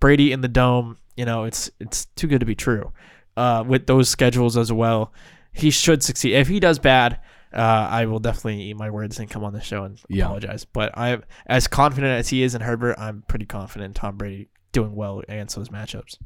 Brady 0.00 0.32
in 0.32 0.40
the 0.40 0.48
dome, 0.48 0.96
you 1.16 1.24
know, 1.26 1.44
it's 1.44 1.70
it's 1.78 2.06
too 2.16 2.26
good 2.26 2.40
to 2.40 2.46
be 2.46 2.54
true. 2.54 2.90
Uh, 3.36 3.64
with 3.66 3.86
those 3.86 4.08
schedules 4.08 4.56
as 4.56 4.72
well, 4.72 5.12
he 5.52 5.70
should 5.70 6.02
succeed. 6.02 6.34
If 6.34 6.48
he 6.48 6.58
does 6.58 6.78
bad, 6.78 7.20
uh, 7.52 7.58
I 7.90 8.06
will 8.06 8.18
definitely 8.18 8.62
eat 8.62 8.76
my 8.78 8.88
words 8.90 9.18
and 9.18 9.28
come 9.28 9.44
on 9.44 9.52
the 9.52 9.60
show 9.60 9.84
and 9.84 10.00
Yeah. 10.08 10.24
apologize. 10.24 10.64
But 10.64 10.96
I'm 10.96 11.22
as 11.46 11.68
confident 11.68 12.18
as 12.18 12.30
he 12.30 12.42
is 12.42 12.54
in 12.54 12.62
Herbert. 12.62 12.96
I'm 12.98 13.22
pretty 13.28 13.44
confident 13.46 13.90
in 13.90 13.94
Tom 13.94 14.16
Brady 14.16 14.48
doing 14.72 14.94
well 14.96 15.20
against 15.20 15.54
those 15.56 15.68
matchups. 15.68 16.16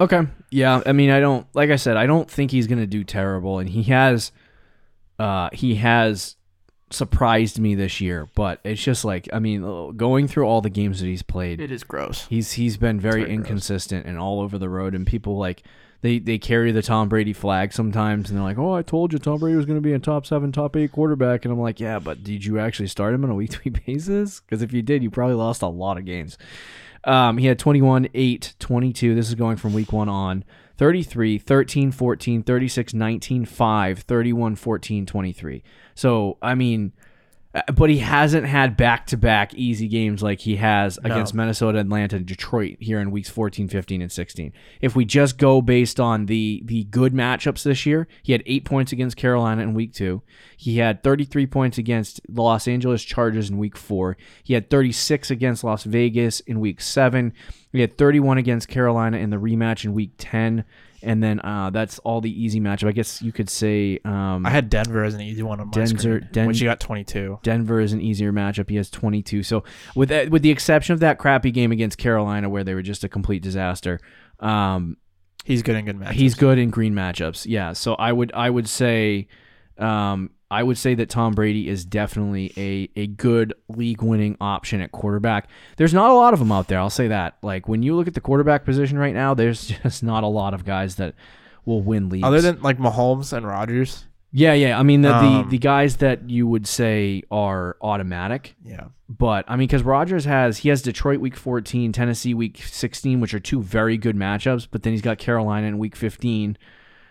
Okay. 0.00 0.22
Yeah. 0.50 0.82
I 0.84 0.92
mean, 0.92 1.10
I 1.10 1.20
don't 1.20 1.46
like 1.54 1.70
I 1.70 1.76
said, 1.76 1.96
I 1.96 2.06
don't 2.06 2.30
think 2.30 2.50
he's 2.50 2.66
gonna 2.66 2.86
do 2.86 3.04
terrible, 3.04 3.58
and 3.58 3.68
he 3.68 3.84
has, 3.84 4.32
uh, 5.18 5.48
he 5.52 5.76
has 5.76 6.36
surprised 6.90 7.58
me 7.58 7.74
this 7.74 8.00
year. 8.00 8.28
But 8.34 8.60
it's 8.64 8.82
just 8.82 9.04
like 9.04 9.28
I 9.32 9.38
mean, 9.38 9.96
going 9.96 10.28
through 10.28 10.44
all 10.46 10.60
the 10.60 10.70
games 10.70 11.00
that 11.00 11.06
he's 11.06 11.22
played, 11.22 11.60
It 11.60 11.70
is 11.70 11.84
gross. 11.84 12.26
he's 12.28 12.52
he's 12.52 12.76
been 12.76 12.98
very, 12.98 13.22
very 13.22 13.24
gross. 13.26 13.34
inconsistent 13.46 14.06
and 14.06 14.18
all 14.18 14.40
over 14.40 14.58
the 14.58 14.68
road, 14.68 14.94
and 14.94 15.06
people 15.06 15.38
like. 15.38 15.62
They, 16.04 16.18
they 16.18 16.36
carry 16.36 16.72
the 16.72 16.82
Tom 16.82 17.08
Brady 17.08 17.32
flag 17.32 17.72
sometimes, 17.72 18.28
and 18.28 18.36
they're 18.36 18.42
like, 18.44 18.58
"Oh, 18.58 18.72
I 18.72 18.82
told 18.82 19.12
you 19.12 19.20
Tom 19.20 19.38
Brady 19.38 19.54
was 19.56 19.66
going 19.66 19.76
to 19.78 19.80
be 19.80 19.92
a 19.92 20.00
top 20.00 20.26
seven, 20.26 20.50
top 20.50 20.74
eight 20.74 20.90
quarterback," 20.90 21.44
and 21.44 21.52
I'm 21.54 21.60
like, 21.60 21.78
"Yeah, 21.78 22.00
but 22.00 22.24
did 22.24 22.44
you 22.44 22.58
actually 22.58 22.88
start 22.88 23.14
him 23.14 23.22
on 23.22 23.30
a 23.30 23.36
week 23.36 23.50
to 23.50 23.60
week 23.64 23.84
basis? 23.86 24.40
Because 24.40 24.62
if 24.62 24.72
you 24.72 24.82
did, 24.82 25.04
you 25.04 25.12
probably 25.12 25.36
lost 25.36 25.62
a 25.62 25.68
lot 25.68 25.98
of 25.98 26.04
games." 26.04 26.38
Um, 27.04 27.38
he 27.38 27.46
had 27.46 27.58
21, 27.58 28.08
8, 28.14 28.54
22. 28.58 29.14
This 29.14 29.28
is 29.28 29.34
going 29.34 29.56
from 29.56 29.72
week 29.72 29.92
one 29.92 30.08
on. 30.08 30.44
33, 30.78 31.38
13, 31.38 31.92
14, 31.92 32.42
36, 32.42 32.94
19, 32.94 33.44
5, 33.44 33.98
31, 33.98 34.56
14, 34.56 35.06
23. 35.06 35.62
So, 35.94 36.38
I 36.42 36.54
mean, 36.54 36.92
Uh, 37.54 37.60
but 37.72 37.90
he 37.90 37.98
hasn't 37.98 38.46
had 38.46 38.76
back 38.78 39.06
to 39.06 39.16
back 39.16 39.52
easy 39.54 39.86
games 39.86 40.22
like 40.22 40.40
he 40.40 40.56
has 40.56 40.98
No. 41.04 41.12
against 41.12 41.34
Minnesota, 41.34 41.80
Atlanta, 41.80 42.16
and 42.16 42.24
Detroit 42.24 42.76
here 42.80 42.98
in 42.98 43.10
weeks 43.10 43.28
14, 43.28 43.68
15, 43.68 44.00
and 44.00 44.10
16. 44.10 44.52
If 44.80 44.96
we 44.96 45.04
just 45.04 45.36
go 45.36 45.60
based 45.60 46.00
on 46.00 46.26
the 46.26 46.62
the 46.64 46.84
good 46.84 47.12
matchups 47.12 47.62
this 47.62 47.84
year, 47.84 48.08
he 48.22 48.32
had 48.32 48.42
eight 48.46 48.64
points 48.64 48.92
against 48.92 49.16
Carolina 49.18 49.62
in 49.62 49.74
week 49.74 49.92
two. 49.92 50.22
He 50.56 50.78
had 50.78 51.02
33 51.02 51.46
points 51.46 51.76
against 51.76 52.20
the 52.28 52.40
Los 52.40 52.66
Angeles 52.66 53.02
Chargers 53.04 53.50
in 53.50 53.58
week 53.58 53.76
four. 53.76 54.16
He 54.42 54.54
had 54.54 54.70
36 54.70 55.30
against 55.30 55.62
Las 55.62 55.84
Vegas 55.84 56.40
in 56.40 56.58
week 56.60 56.80
seven. 56.80 57.34
He 57.72 57.80
had 57.80 57.96
31 57.96 58.38
against 58.38 58.68
Carolina 58.68 59.16
in 59.18 59.30
the 59.30 59.36
rematch 59.38 59.84
in 59.84 59.94
week 59.94 60.10
10. 60.18 60.64
And 61.04 61.20
then 61.20 61.40
uh, 61.40 61.70
that's 61.70 61.98
all 62.00 62.20
the 62.20 62.30
easy 62.30 62.60
matchup. 62.60 62.86
I 62.86 62.92
guess 62.92 63.20
you 63.22 63.32
could 63.32 63.50
say 63.50 63.98
um, 64.04 64.46
I 64.46 64.50
had 64.50 64.70
Denver 64.70 65.02
as 65.02 65.14
an 65.14 65.20
easy 65.20 65.42
one 65.42 65.58
on 65.58 65.66
my 65.66 65.72
Denver- 65.72 65.98
screen, 65.98 66.28
Den- 66.30 66.46
which 66.46 66.60
he 66.60 66.64
got 66.64 66.78
22. 66.78 67.40
Denver 67.42 67.80
is 67.80 67.92
an 67.92 68.00
easier 68.00 68.32
matchup. 68.32 68.70
He 68.70 68.76
has 68.76 68.88
22. 68.88 69.42
So 69.42 69.64
with 69.96 70.10
that, 70.10 70.28
with 70.30 70.42
the 70.42 70.50
exception 70.50 70.92
of 70.94 71.00
that 71.00 71.18
crappy 71.18 71.50
game 71.50 71.72
against 71.72 71.98
Carolina 71.98 72.48
where 72.48 72.62
they 72.62 72.74
were 72.74 72.82
just 72.82 73.02
a 73.02 73.08
complete 73.08 73.42
disaster, 73.42 73.98
um, 74.38 74.96
He's 75.44 75.62
good 75.64 75.74
in 75.74 75.86
good 75.86 75.98
matchups. 75.98 76.12
he's 76.12 76.34
good 76.36 76.56
in 76.58 76.70
green 76.70 76.94
matchups. 76.94 77.46
Yeah. 77.48 77.72
So 77.72 77.94
I 77.94 78.12
would 78.12 78.30
I 78.32 78.48
would 78.48 78.68
say 78.68 79.26
um, 79.76 80.30
I 80.52 80.62
would 80.62 80.76
say 80.78 80.94
that 80.94 81.08
Tom 81.08 81.32
Brady 81.32 81.68
is 81.68 81.84
definitely 81.84 82.52
a 82.56 82.88
a 83.00 83.06
good 83.06 83.54
league 83.68 84.02
winning 84.02 84.36
option 84.40 84.80
at 84.80 84.92
quarterback. 84.92 85.48
There's 85.78 85.94
not 85.94 86.10
a 86.10 86.14
lot 86.14 86.32
of 86.34 86.38
them 86.38 86.52
out 86.52 86.68
there. 86.68 86.78
I'll 86.78 86.90
say 86.90 87.08
that. 87.08 87.38
Like 87.42 87.66
when 87.68 87.82
you 87.82 87.96
look 87.96 88.06
at 88.06 88.14
the 88.14 88.20
quarterback 88.20 88.64
position 88.64 88.98
right 88.98 89.14
now, 89.14 89.34
there's 89.34 89.66
just 89.82 90.02
not 90.02 90.22
a 90.24 90.28
lot 90.28 90.54
of 90.54 90.64
guys 90.64 90.96
that 90.96 91.14
will 91.64 91.80
win 91.80 92.08
leagues. 92.08 92.24
other 92.26 92.40
than 92.40 92.60
like 92.62 92.78
Mahomes 92.78 93.32
and 93.32 93.46
Rodgers. 93.46 94.04
yeah, 94.32 94.52
yeah. 94.52 94.78
I 94.78 94.82
mean 94.82 95.02
the, 95.02 95.14
Um, 95.14 95.42
the 95.44 95.48
the 95.50 95.58
guys 95.58 95.96
that 95.98 96.28
you 96.28 96.46
would 96.46 96.66
say 96.66 97.22
are 97.30 97.76
automatic. 97.80 98.54
Yeah. 98.64 98.88
But 99.08 99.44
I 99.46 99.56
mean, 99.56 99.66
because 99.68 99.82
Rodgers 99.82 100.24
has 100.24 100.58
he 100.58 100.68
has 100.70 100.80
Detroit 100.82 101.20
week 101.20 101.36
14, 101.36 101.92
Tennessee 101.92 102.34
week 102.34 102.62
16, 102.64 103.20
which 103.20 103.34
are 103.34 103.40
two 103.40 103.62
very 103.62 103.96
good 103.98 104.16
matchups. 104.16 104.68
But 104.70 104.82
then 104.82 104.92
he's 104.94 105.02
got 105.02 105.18
Carolina 105.18 105.66
in 105.66 105.78
week 105.78 105.94
15, 105.96 106.56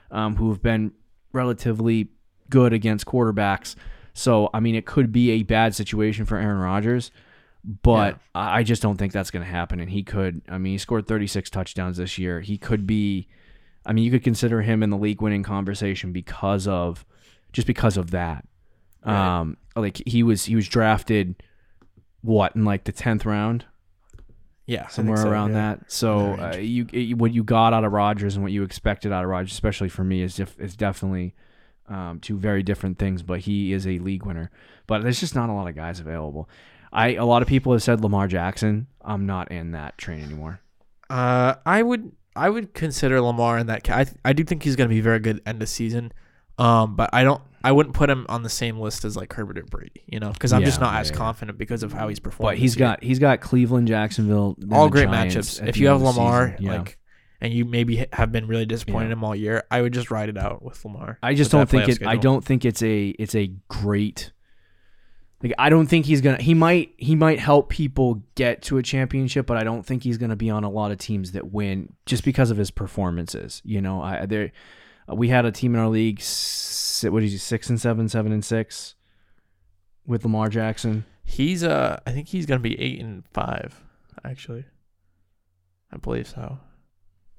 um, 0.10 0.36
who 0.38 0.50
have 0.50 0.62
been 0.64 0.94
relatively 1.32 2.10
good 2.52 2.74
against 2.74 3.08
quarterbacks. 3.08 3.76
So 4.14 4.50
I 4.54 4.60
mean, 4.60 4.76
it 4.76 4.86
could 4.86 5.12
be 5.12 5.32
a 5.32 5.44
bad 5.44 5.74
situation 5.74 6.26
for 6.26 6.38
Aaron 6.38 6.60
Rodgers, 6.60 7.10
but 7.64 8.20
I 8.36 8.60
I 8.60 8.64
just 8.64 8.84
don't 8.84 8.98
think 8.98 9.14
that's 9.14 9.32
going 9.32 9.44
to 9.44 9.52
happen. 9.52 9.80
And 9.80 9.90
he 9.90 10.04
could. 10.04 10.42
I 10.48 10.60
mean, 10.60 10.74
he 10.74 10.78
scored 10.78 11.08
36 11.08 11.50
touchdowns 11.50 11.98
this 11.98 12.18
year. 12.20 12.42
He 12.42 12.58
could 12.58 12.86
be. 12.86 13.28
I 13.84 13.94
mean, 13.94 14.04
you 14.04 14.12
could 14.12 14.24
consider 14.24 14.62
him 14.62 14.84
in 14.84 14.92
the 14.92 14.98
league 14.98 15.24
winning 15.24 15.42
conversation 15.42 16.12
because 16.12 16.68
of 16.68 17.04
just 17.52 17.66
because 17.66 17.98
of 17.98 18.12
that. 18.12 18.46
Right. 19.04 19.40
Um, 19.40 19.58
like 19.76 20.02
he 20.06 20.22
was 20.22 20.46
he 20.46 20.56
was 20.56 20.68
drafted 20.68 21.42
what 22.22 22.56
in 22.56 22.66
like 22.66 22.84
the 22.84 22.92
tenth 22.92 23.26
round, 23.26 23.66
Yeah. 24.68 24.88
Somewhere 24.88 25.18
so, 25.18 25.30
around 25.30 25.50
yeah. 25.50 25.76
that. 25.76 25.92
So 25.92 26.34
uh, 26.34 26.58
you 26.58 26.88
it, 26.92 27.18
what 27.18 27.34
you 27.34 27.44
got 27.44 27.74
out 27.74 27.84
of 27.84 27.92
Rodgers 27.92 28.36
and 28.36 28.44
what 28.44 28.52
you 28.52 28.64
expected 28.64 29.12
out 29.12 29.24
of 29.24 29.30
Rodgers, 29.30 29.54
especially 29.54 29.90
for 29.90 30.04
me, 30.04 30.22
is 30.22 30.36
def- 30.36 30.60
is 30.60 30.76
definitely 30.76 31.34
um, 31.92 32.20
two 32.20 32.38
very 32.38 32.64
different 32.64 32.98
things. 32.98 33.24
But 33.24 33.42
he 33.42 33.74
is 33.74 33.86
a 33.86 34.00
league 34.00 34.26
winner. 34.26 34.52
But 34.88 35.04
there's 35.04 35.20
just 35.20 35.36
not 35.36 35.50
a 35.50 35.54
lot 35.54 35.68
of 35.68 35.76
guys 35.76 36.00
available. 36.00 36.50
I 36.92 37.14
a 37.14 37.26
lot 37.26 37.42
of 37.42 37.48
people 37.48 37.72
have 37.74 37.84
said 37.84 38.02
Lamar 38.02 38.28
Jackson. 38.28 38.88
I'm 39.02 39.26
not 39.26 39.52
in 39.52 39.72
that 39.72 39.98
train 39.98 40.24
anymore. 40.24 40.62
Uh, 41.10 41.56
I 41.66 41.84
would 41.84 42.12
I 42.36 42.50
would 42.50 42.74
consider 42.74 43.22
Lamar 43.22 43.58
in 43.58 43.68
that. 43.68 43.84
Ca- 43.84 43.98
I 43.98 44.04
th- 44.06 44.18
I 44.24 44.34
do 44.34 44.44
think 44.44 44.64
he's 44.64 44.76
going 44.76 44.90
to 44.90 44.94
be 44.94 45.02
very 45.02 45.20
good 45.20 45.42
end 45.46 45.62
of 45.62 45.70
season. 45.70 46.12
Um, 46.58 46.96
but 46.96 47.10
I 47.14 47.24
don't. 47.24 47.42
I 47.64 47.72
wouldn't 47.72 47.96
put 47.96 48.10
him 48.10 48.26
on 48.28 48.42
the 48.44 48.50
same 48.50 48.80
list 48.80 49.06
as 49.06 49.16
like 49.16 49.34
Herbert 49.34 49.58
or 49.58 49.64
Brady. 49.64 50.04
You 50.08 50.20
know, 50.20 50.32
because 50.32 50.52
I'm 50.52 50.64
just 50.64 50.80
not 50.80 50.94
yeah, 50.94 51.00
as 51.00 51.10
yeah. 51.10 51.16
confident 51.16 51.58
because 51.58 51.84
of 51.84 51.94
how 51.94 52.08
he's 52.08 52.20
performed. 52.20 52.50
But 52.50 52.58
he's 52.58 52.74
this 52.74 52.80
year. 52.80 52.88
got 52.90 53.04
he's 53.04 53.20
got 53.20 53.42
Cleveland, 53.42 53.88
Jacksonville, 53.88 54.58
all 54.72 54.90
great 54.90 55.10
Giants 55.10 55.36
matchups. 55.36 55.68
If 55.68 55.78
you 55.78 55.88
have 55.88 56.02
Lamar. 56.02 56.56
Yeah. 56.60 56.78
like, 56.78 56.98
and 57.42 57.52
you 57.54 57.66
maybe 57.66 58.06
have 58.14 58.32
been 58.32 58.48
really 58.48 58.66
disappointed 58.66 59.06
Yeah. 59.06 59.06
in 59.08 59.12
him 59.18 59.24
all 59.24 59.36
year, 59.36 59.64
I 59.72 59.82
would 59.82 59.94
just 59.94 60.12
ride 60.12 60.30
it 60.30 60.38
out 60.38 60.62
with 60.64 60.84
Lamar. 60.86 61.18
I 61.24 61.34
just 61.34 61.52
don't 61.52 61.68
think 61.68 61.90
it. 61.90 62.06
I 62.06 62.16
don't 62.18 62.46
think 62.46 62.64
it's 62.66 62.82
a. 62.84 63.08
It's 63.20 63.36
a 63.36 63.48
great. 63.68 64.32
Like 65.44 65.54
I 65.58 65.70
don't 65.70 65.88
think 65.88 66.06
he's 66.06 66.22
gonna. 66.22 66.40
He 66.42 66.54
might. 66.54 66.94
He 66.98 67.16
might 67.16 67.40
help 67.40 67.70
people 67.70 68.22
get 68.36 68.62
to 68.64 68.78
a 68.78 68.84
championship, 68.84 69.48
but 69.48 69.58
I 69.58 69.64
don't 69.64 69.84
think 69.84 70.04
he's 70.04 70.20
gonna 70.20 70.36
be 70.36 70.52
on 70.52 70.64
a 70.64 70.70
lot 70.70 70.92
of 70.92 71.00
teams 71.00 71.32
that 71.32 71.52
win 71.52 71.94
just 72.06 72.24
because 72.24 72.52
of 72.52 72.58
his 72.58 72.70
performances. 72.70 73.60
You 73.66 73.82
know, 73.82 74.02
I 74.04 74.28
there. 74.28 74.52
We 75.08 75.30
had 75.30 75.46
a 75.46 75.52
team 75.52 75.74
in 75.74 75.82
our 75.82 75.90
league. 75.90 76.20
What 76.20 77.24
is 77.24 77.32
he? 77.32 77.38
Six 77.40 77.70
and 77.72 77.82
seven, 77.82 78.08
seven 78.08 78.32
and 78.32 78.46
six, 78.46 78.94
with 80.06 80.24
Lamar 80.24 80.48
Jackson. 80.48 81.06
He's 81.24 81.64
uh, 81.64 82.00
I 82.06 82.12
think 82.12 82.28
he's 82.28 82.46
gonna 82.46 82.60
be 82.60 82.80
eight 82.80 83.00
and 83.02 83.24
five, 83.34 83.82
actually. 84.24 84.66
I 85.92 85.98
believe 85.98 86.28
so, 86.28 86.60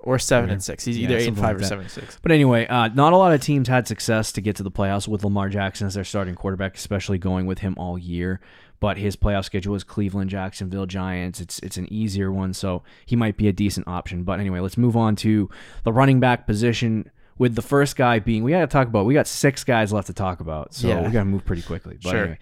or 0.03 0.19
seven 0.19 0.51
and 0.51 0.63
six. 0.63 0.85
He's 0.85 0.99
Yeah, 0.99 1.05
either 1.09 1.17
eight 1.19 1.29
and 1.29 1.37
five 1.37 1.45
like 1.45 1.57
or 1.57 1.59
that. 1.61 1.67
seven 1.67 1.83
and 1.85 1.91
six. 1.91 2.19
But 2.23 2.33
anyway, 2.33 2.67
uh, 2.67 2.89
not 2.89 3.13
a 3.13 3.17
lot 3.17 3.33
of 3.33 3.41
teams 3.41 3.69
had 3.69 3.87
success 3.89 4.33
to 4.33 4.41
get 4.41 4.57
to 4.57 4.63
the 4.63 4.71
playoffs 4.71 5.07
with 5.09 5.25
Lamar 5.25 5.49
Jackson 5.49 5.87
as 5.87 5.95
their 5.95 6.05
starting 6.05 6.35
quarterback, 6.35 6.77
especially 6.77 7.19
going 7.19 7.47
with 7.47 7.59
him 7.61 7.75
all 7.79 7.99
year. 7.99 8.41
But 8.81 8.97
his 8.99 9.15
playoff 9.15 9.45
schedule 9.45 9.77
is 9.77 9.85
Cleveland, 9.85 10.29
Jacksonville, 10.31 10.87
Giants. 10.87 11.41
It's 11.41 11.59
it's 11.61 11.77
an 11.77 11.93
easier 11.93 12.33
one, 12.33 12.53
so 12.53 12.83
he 13.07 13.15
might 13.15 13.37
be 13.37 13.47
a 13.47 13.53
decent 13.53 13.87
option. 13.87 14.25
But 14.25 14.41
anyway, 14.41 14.59
let's 14.61 14.77
move 14.77 14.97
on 14.97 15.15
to 15.17 15.49
the 15.85 15.93
running 15.93 16.19
back 16.21 16.47
position. 16.47 17.09
With 17.39 17.55
the 17.55 17.63
first 17.63 17.97
guy 17.97 18.19
being, 18.19 18.45
we 18.45 18.51
got 18.51 18.61
to 18.61 18.67
talk 18.67 18.89
about. 18.89 19.07
We 19.07 19.15
got 19.15 19.27
six 19.27 19.65
guys 19.65 19.93
left 19.93 20.09
to 20.09 20.13
talk 20.13 20.41
about, 20.41 20.75
so 20.75 20.89
Yeah. 20.89 21.01
we 21.07 21.11
got 21.13 21.21
to 21.21 21.25
move 21.25 21.45
pretty 21.45 21.63
quickly. 21.63 21.97
But 22.03 22.11
Sure. 22.11 22.21
anyway, 22.21 22.39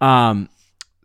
um, 0.00 0.48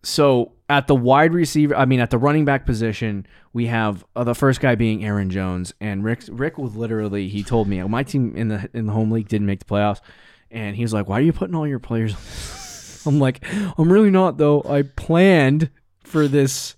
so 0.03 0.51
at 0.69 0.87
the 0.87 0.95
wide 0.95 1.33
receiver, 1.33 1.75
I 1.75 1.85
mean 1.85 1.99
at 1.99 2.09
the 2.11 2.17
running 2.17 2.45
back 2.45 2.65
position, 2.65 3.25
we 3.55 3.67
have 3.67 4.03
uh, 4.17 4.25
the 4.25 4.35
first 4.35 4.59
guy 4.59 4.75
being 4.75 5.05
Aaron 5.05 5.29
Jones, 5.29 5.73
and 5.79 6.03
Rick 6.03 6.23
Rick 6.29 6.57
was 6.57 6.75
literally 6.75 7.29
he 7.29 7.41
told 7.41 7.69
me 7.69 7.81
my 7.83 8.03
team 8.03 8.35
in 8.35 8.49
the 8.49 8.69
in 8.73 8.85
the 8.85 8.91
home 8.91 9.11
league 9.11 9.29
didn't 9.29 9.47
make 9.47 9.59
the 9.59 9.65
playoffs, 9.65 10.01
and 10.51 10.75
he 10.75 10.83
was 10.83 10.91
like, 10.91 11.07
"Why 11.07 11.19
are 11.19 11.21
you 11.23 11.31
putting 11.31 11.55
all 11.55 11.65
your 11.65 11.79
players?" 11.79 12.13
I'm 13.07 13.17
like, 13.17 13.45
"I'm 13.77 13.89
really 13.89 14.11
not 14.11 14.37
though. 14.37 14.61
I 14.67 14.81
planned 14.81 15.69
for 16.03 16.27
this 16.27 16.75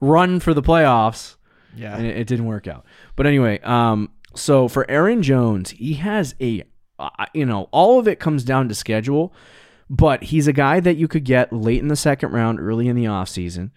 run 0.00 0.40
for 0.40 0.54
the 0.54 0.62
playoffs, 0.62 1.36
Yeah, 1.76 1.94
and 1.94 2.06
it, 2.06 2.16
it 2.16 2.26
didn't 2.26 2.46
work 2.46 2.66
out." 2.66 2.86
But 3.16 3.26
anyway, 3.26 3.60
um, 3.60 4.08
so 4.34 4.66
for 4.66 4.90
Aaron 4.90 5.22
Jones, 5.22 5.70
he 5.70 5.94
has 5.94 6.34
a, 6.40 6.64
uh, 6.98 7.10
you 7.34 7.44
know, 7.44 7.68
all 7.70 7.98
of 7.98 8.08
it 8.08 8.18
comes 8.18 8.44
down 8.44 8.68
to 8.70 8.74
schedule 8.74 9.34
but 9.90 10.22
he's 10.22 10.48
a 10.48 10.52
guy 10.52 10.80
that 10.80 10.96
you 10.96 11.06
could 11.06 11.24
get 11.24 11.52
late 11.52 11.78
in 11.78 11.88
the 11.88 11.94
second 11.94 12.32
round, 12.32 12.58
early 12.58 12.88
in 12.88 12.96
the 12.96 13.04
offseason. 13.04 13.70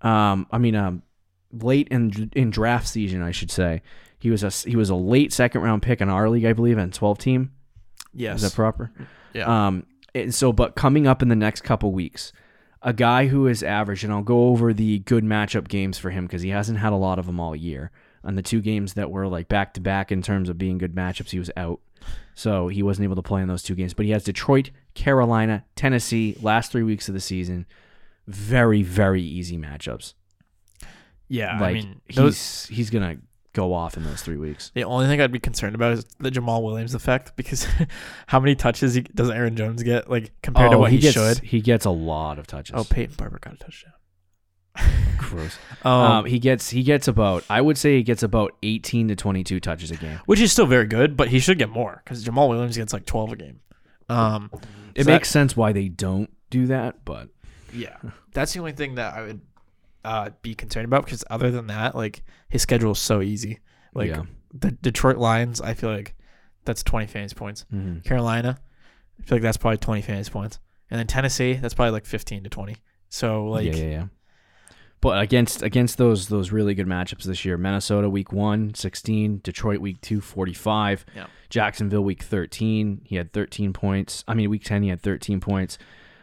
Um, 0.00 0.48
I 0.50 0.58
mean, 0.58 0.74
um, 0.74 1.04
late 1.52 1.88
in 1.88 2.30
in 2.34 2.50
draft 2.50 2.88
season, 2.88 3.22
I 3.22 3.30
should 3.30 3.50
say. 3.50 3.82
He 4.18 4.30
was 4.30 4.42
a 4.44 4.50
he 4.68 4.76
was 4.76 4.90
a 4.90 4.94
late 4.94 5.32
second 5.32 5.62
round 5.62 5.82
pick 5.82 6.00
in 6.00 6.08
our 6.08 6.28
league, 6.28 6.44
I 6.44 6.52
believe, 6.52 6.78
and 6.78 6.92
twelve 6.92 7.18
team. 7.18 7.52
Yes. 8.14 8.36
Is 8.36 8.50
that 8.50 8.54
proper? 8.54 8.92
yeah. 9.32 9.66
Um, 9.66 9.86
and 10.14 10.34
so, 10.34 10.52
but 10.52 10.74
coming 10.74 11.06
up 11.06 11.22
in 11.22 11.28
the 11.28 11.36
next 11.36 11.62
couple 11.62 11.92
weeks, 11.92 12.32
a 12.82 12.92
guy 12.92 13.28
who 13.28 13.46
is 13.46 13.62
average, 13.62 14.04
and 14.04 14.12
I'll 14.12 14.22
go 14.22 14.48
over 14.48 14.74
the 14.74 14.98
good 15.00 15.24
matchup 15.24 15.68
games 15.68 15.98
for 15.98 16.10
him 16.10 16.26
because 16.26 16.42
he 16.42 16.50
hasn't 16.50 16.78
had 16.78 16.92
a 16.92 16.96
lot 16.96 17.18
of 17.18 17.26
them 17.26 17.40
all 17.40 17.56
year. 17.56 17.90
On 18.24 18.36
the 18.36 18.42
two 18.42 18.60
games 18.60 18.94
that 18.94 19.10
were 19.10 19.26
like 19.26 19.48
back 19.48 19.74
to 19.74 19.80
back 19.80 20.12
in 20.12 20.22
terms 20.22 20.48
of 20.48 20.58
being 20.58 20.78
good 20.78 20.94
matchups, 20.94 21.30
he 21.30 21.38
was 21.38 21.50
out. 21.56 21.80
So 22.34 22.68
he 22.68 22.82
wasn't 22.82 23.04
able 23.04 23.16
to 23.16 23.22
play 23.22 23.42
in 23.42 23.48
those 23.48 23.62
two 23.62 23.74
games. 23.74 23.94
But 23.94 24.06
he 24.06 24.12
has 24.12 24.24
Detroit, 24.24 24.70
Carolina, 24.94 25.64
Tennessee, 25.74 26.36
last 26.40 26.70
three 26.70 26.82
weeks 26.82 27.08
of 27.08 27.14
the 27.14 27.20
season. 27.20 27.66
Very, 28.26 28.82
very 28.82 29.22
easy 29.22 29.58
matchups. 29.58 30.14
Yeah. 31.28 31.58
like 31.60 31.70
I 31.70 31.72
mean, 31.74 32.00
those, 32.14 32.66
he's 32.66 32.76
he's 32.76 32.90
gonna 32.90 33.16
go 33.54 33.74
off 33.74 33.96
in 33.98 34.04
those 34.04 34.22
three 34.22 34.36
weeks. 34.38 34.70
the 34.74 34.84
only 34.84 35.06
thing 35.06 35.20
I'd 35.20 35.30
be 35.32 35.38
concerned 35.38 35.74
about 35.74 35.92
is 35.92 36.04
the 36.18 36.30
Jamaal 36.30 36.62
Williams 36.62 36.94
effect 36.94 37.36
because 37.36 37.66
how 38.26 38.40
many 38.40 38.54
touches 38.54 38.94
he, 38.94 39.02
does 39.02 39.28
Aaron 39.30 39.56
Jones 39.56 39.82
get 39.82 40.08
like 40.10 40.32
compared 40.42 40.70
to 40.72 40.78
what 40.78 40.90
he, 40.90 40.98
Oh, 40.98 41.00
gets, 41.00 41.14
should? 41.14 41.38
He 41.40 41.60
gets 41.60 41.84
a 41.84 41.90
lot 41.90 42.38
of 42.38 42.46
touches. 42.46 42.74
Oh, 42.76 42.84
Peyton 42.84 43.14
Barber 43.16 43.38
got 43.40 43.54
a 43.54 43.56
touchdown. 43.58 43.92
gross. 45.18 45.58
Um, 45.84 45.92
Um, 45.92 46.24
he 46.24 46.38
gets 46.38 46.70
he 46.70 46.82
gets 46.82 47.08
about 47.08 47.44
I 47.50 47.60
would 47.60 47.76
say 47.76 47.96
he 47.96 48.02
gets 48.02 48.22
about 48.22 48.52
eighteen 48.62 49.08
to 49.08 49.16
twenty 49.16 49.44
two 49.44 49.60
touches 49.60 49.90
a 49.90 49.96
game. 49.96 50.18
which 50.26 50.40
is 50.40 50.50
still 50.52 50.66
very 50.66 50.86
good, 50.86 51.16
but 51.16 51.28
he 51.28 51.38
should 51.38 51.58
get 51.58 51.68
more 51.68 52.00
because 52.04 52.24
Jamaal 52.24 52.48
Williams 52.48 52.76
gets 52.76 52.92
like 52.92 53.04
12 53.06 53.32
a 53.32 53.36
game. 53.36 53.60
Um, 54.08 54.50
It 54.94 55.02
so 55.02 55.04
that- 55.04 55.12
makes 55.12 55.28
sense 55.30 55.56
why 55.56 55.72
they 55.72 55.88
don't 55.88 56.30
do 56.50 56.66
that, 56.68 57.04
but 57.04 57.28
Yeah, 57.72 57.96
that's 58.32 58.52
the 58.54 58.60
only 58.60 58.72
thing 58.72 58.94
that 58.96 59.14
I 59.14 59.22
would 59.22 59.40
uh, 60.04 60.30
be 60.42 60.54
concerned 60.54 60.84
about 60.86 61.04
because 61.04 61.24
other 61.30 61.50
than 61.50 61.66
that, 61.68 61.94
like 61.94 62.22
his 62.48 62.62
schedule 62.62 62.92
is 62.92 62.98
so 62.98 63.20
easy. 63.22 63.60
Like 63.94 64.08
Yeah. 64.10 64.24
the 64.52 64.72
Detroit 64.72 65.16
Lions, 65.18 65.60
I 65.60 65.74
feel 65.74 65.90
like 65.92 66.14
that's 66.64 66.82
20 66.82 67.06
fantasy 67.06 67.34
points. 67.34 67.64
Mhm. 67.72 68.04
Carolina, 68.04 68.58
I 69.20 69.22
feel 69.24 69.36
like 69.36 69.42
that's 69.42 69.56
probably 69.56 69.78
20 69.78 70.02
fantasy 70.02 70.30
points, 70.30 70.58
and 70.90 70.98
then 70.98 71.06
Tennessee, 71.06 71.54
that's 71.54 71.74
probably 71.74 71.92
like 71.92 72.06
15 72.06 72.44
to 72.44 72.50
20. 72.50 72.76
So 73.08 73.46
like, 73.46 73.66
yeah, 73.66 73.74
yeah, 73.76 73.90
yeah. 73.90 74.06
But 75.00 75.20
against 75.20 75.62
against 75.62 75.98
those 75.98 76.28
those 76.28 76.52
really 76.52 76.74
good 76.74 76.86
matchups 76.86 77.24
this 77.24 77.44
year, 77.44 77.58
Minnesota 77.58 78.08
week 78.08 78.32
1, 78.32 78.74
16, 78.74 79.40
Detroit 79.42 79.80
week 79.80 80.00
2, 80.00 80.20
45, 80.20 81.04
Yeah. 81.16 81.26
Jacksonville 81.50 82.04
week 82.04 82.22
13, 82.22 83.00
he 83.04 83.16
had 83.16 83.32
13 83.32 83.72
points. 83.72 84.22
I 84.28 84.34
mean 84.34 84.48
week 84.48 84.62
10 84.64 84.84
he 84.84 84.90
had 84.90 85.02
13 85.02 85.40
points. 85.40 85.76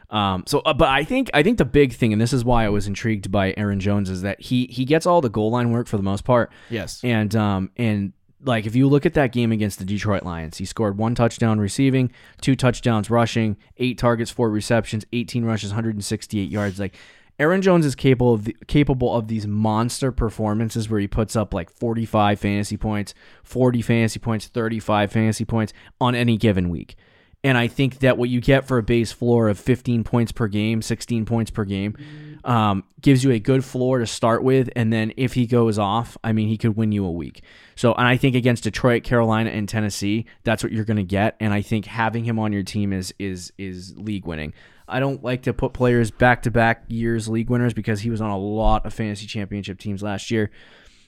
Um, 0.09 0.43
so, 0.47 0.59
uh, 0.59 0.73
but 0.73 0.89
I 0.89 1.03
think 1.03 1.29
I 1.33 1.43
think 1.43 1.57
the 1.57 1.65
big 1.65 1.93
thing, 1.93 2.13
and 2.13 2.21
this 2.21 2.33
is 2.33 2.43
why 2.43 2.65
I 2.65 2.69
was 2.69 2.87
intrigued 2.87 3.31
by 3.31 3.53
Aaron 3.57 3.79
Jones, 3.79 4.09
is 4.09 4.21
that 4.23 4.41
he 4.41 4.65
he 4.67 4.85
gets 4.85 5.05
all 5.05 5.21
the 5.21 5.29
goal 5.29 5.51
line 5.51 5.71
work 5.71 5.87
for 5.87 5.97
the 5.97 6.03
most 6.03 6.23
part. 6.23 6.51
yes, 6.69 7.03
And 7.03 7.35
um 7.35 7.71
and 7.77 8.13
like 8.43 8.65
if 8.65 8.75
you 8.75 8.87
look 8.87 9.05
at 9.05 9.13
that 9.15 9.31
game 9.31 9.51
against 9.51 9.79
the 9.79 9.85
Detroit 9.85 10.23
Lions, 10.23 10.57
he 10.57 10.65
scored 10.65 10.97
one 10.97 11.13
touchdown 11.13 11.59
receiving, 11.59 12.11
two 12.41 12.55
touchdowns 12.55 13.09
rushing, 13.09 13.57
eight 13.77 13.97
targets, 13.97 14.31
four 14.31 14.49
receptions, 14.49 15.05
18 15.11 15.43
rushes, 15.45 15.71
168 15.71 16.49
yards. 16.49 16.79
Like 16.79 16.95
Aaron 17.37 17.61
Jones 17.61 17.85
is 17.85 17.95
capable 17.95 18.33
of 18.33 18.45
the, 18.45 18.55
capable 18.67 19.15
of 19.15 19.27
these 19.27 19.45
monster 19.45 20.11
performances 20.11 20.89
where 20.89 20.99
he 20.99 21.07
puts 21.07 21.35
up 21.35 21.53
like 21.53 21.69
45 21.69 22.39
fantasy 22.39 22.77
points, 22.77 23.13
40 23.43 23.81
fantasy 23.81 24.19
points, 24.19 24.47
35 24.47 25.11
fantasy 25.11 25.45
points 25.45 25.73
on 26.01 26.15
any 26.15 26.37
given 26.37 26.69
week. 26.69 26.95
And 27.43 27.57
I 27.57 27.67
think 27.67 27.99
that 27.99 28.17
what 28.17 28.29
you 28.29 28.41
get 28.41 28.67
for 28.67 28.77
a 28.77 28.83
base 28.83 29.11
floor 29.11 29.47
of 29.47 29.57
15 29.57 30.03
points 30.03 30.31
per 30.31 30.47
game, 30.47 30.81
16 30.81 31.25
points 31.25 31.51
per 31.51 31.63
game, 31.63 31.95
um, 32.43 32.83
gives 33.01 33.23
you 33.23 33.31
a 33.31 33.39
good 33.39 33.63
floor 33.63 33.99
to 33.99 34.05
start 34.07 34.43
with. 34.43 34.69
And 34.75 34.91
then 34.91 35.13
if 35.15 35.33
he 35.33 35.45
goes 35.45 35.79
off, 35.79 36.17
I 36.23 36.33
mean, 36.33 36.49
he 36.49 36.57
could 36.57 36.75
win 36.75 36.91
you 36.91 37.05
a 37.05 37.11
week. 37.11 37.41
So, 37.75 37.93
and 37.93 38.07
I 38.07 38.17
think 38.17 38.35
against 38.35 38.63
Detroit, 38.63 39.03
Carolina, 39.03 39.51
and 39.51 39.69
Tennessee, 39.69 40.25
that's 40.43 40.63
what 40.63 40.73
you're 40.73 40.85
going 40.85 40.97
to 40.97 41.03
get. 41.03 41.37
And 41.39 41.53
I 41.53 41.61
think 41.61 41.85
having 41.85 42.25
him 42.25 42.39
on 42.39 42.51
your 42.51 42.63
team 42.63 42.91
is 42.91 43.13
is 43.19 43.53
is 43.57 43.95
league 43.97 44.25
winning. 44.25 44.53
I 44.87 44.99
don't 44.99 45.23
like 45.23 45.43
to 45.43 45.53
put 45.53 45.73
players 45.73 46.11
back 46.11 46.41
to 46.43 46.51
back 46.51 46.83
years 46.87 47.29
league 47.29 47.49
winners 47.49 47.73
because 47.73 48.01
he 48.01 48.09
was 48.09 48.21
on 48.21 48.31
a 48.31 48.37
lot 48.37 48.85
of 48.85 48.93
fantasy 48.93 49.27
championship 49.27 49.79
teams 49.79 50.01
last 50.03 50.31
year. 50.31 50.49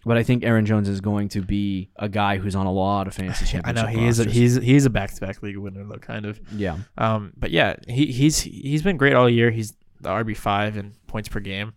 But 0.06 0.18
I 0.18 0.24
think 0.24 0.44
Aaron 0.44 0.66
Jones 0.66 0.90
is 0.90 1.00
going 1.00 1.30
to 1.30 1.42
be 1.42 1.90
a 1.98 2.10
guy 2.10 2.38
who's 2.38 2.56
on 2.56 2.66
a 2.66 2.72
lot 2.72 3.08
of 3.08 3.14
fantasy 3.14 3.46
championship. 3.46 3.66
I 3.66 3.74
championship. 3.74 3.96
know 3.96 4.02
he 4.02 4.08
is 4.08 4.20
a, 4.20 4.24
rosters. 4.24 4.36
he's 4.40 4.56
he's 4.56 4.86
a 4.86 4.90
back 4.90 5.14
to 5.14 5.22
back 5.22 5.44
league 5.44 5.58
winner 5.58 5.84
though, 5.84 5.98
kind 5.98 6.26
of. 6.26 6.40
yeah. 6.56 6.78
Um, 6.98 7.34
but 7.38 7.52
yeah, 7.52 7.76
he 7.88 8.08
he's 8.08 8.40
he's 8.42 8.82
been 8.82 8.98
great 8.98 9.14
all 9.14 9.30
year. 9.30 9.52
He's 9.52 9.74
the 10.00 10.10
RB 10.10 10.36
five 10.36 10.78
in 10.78 10.94
points 11.08 11.30
per 11.30 11.40
game 11.40 11.74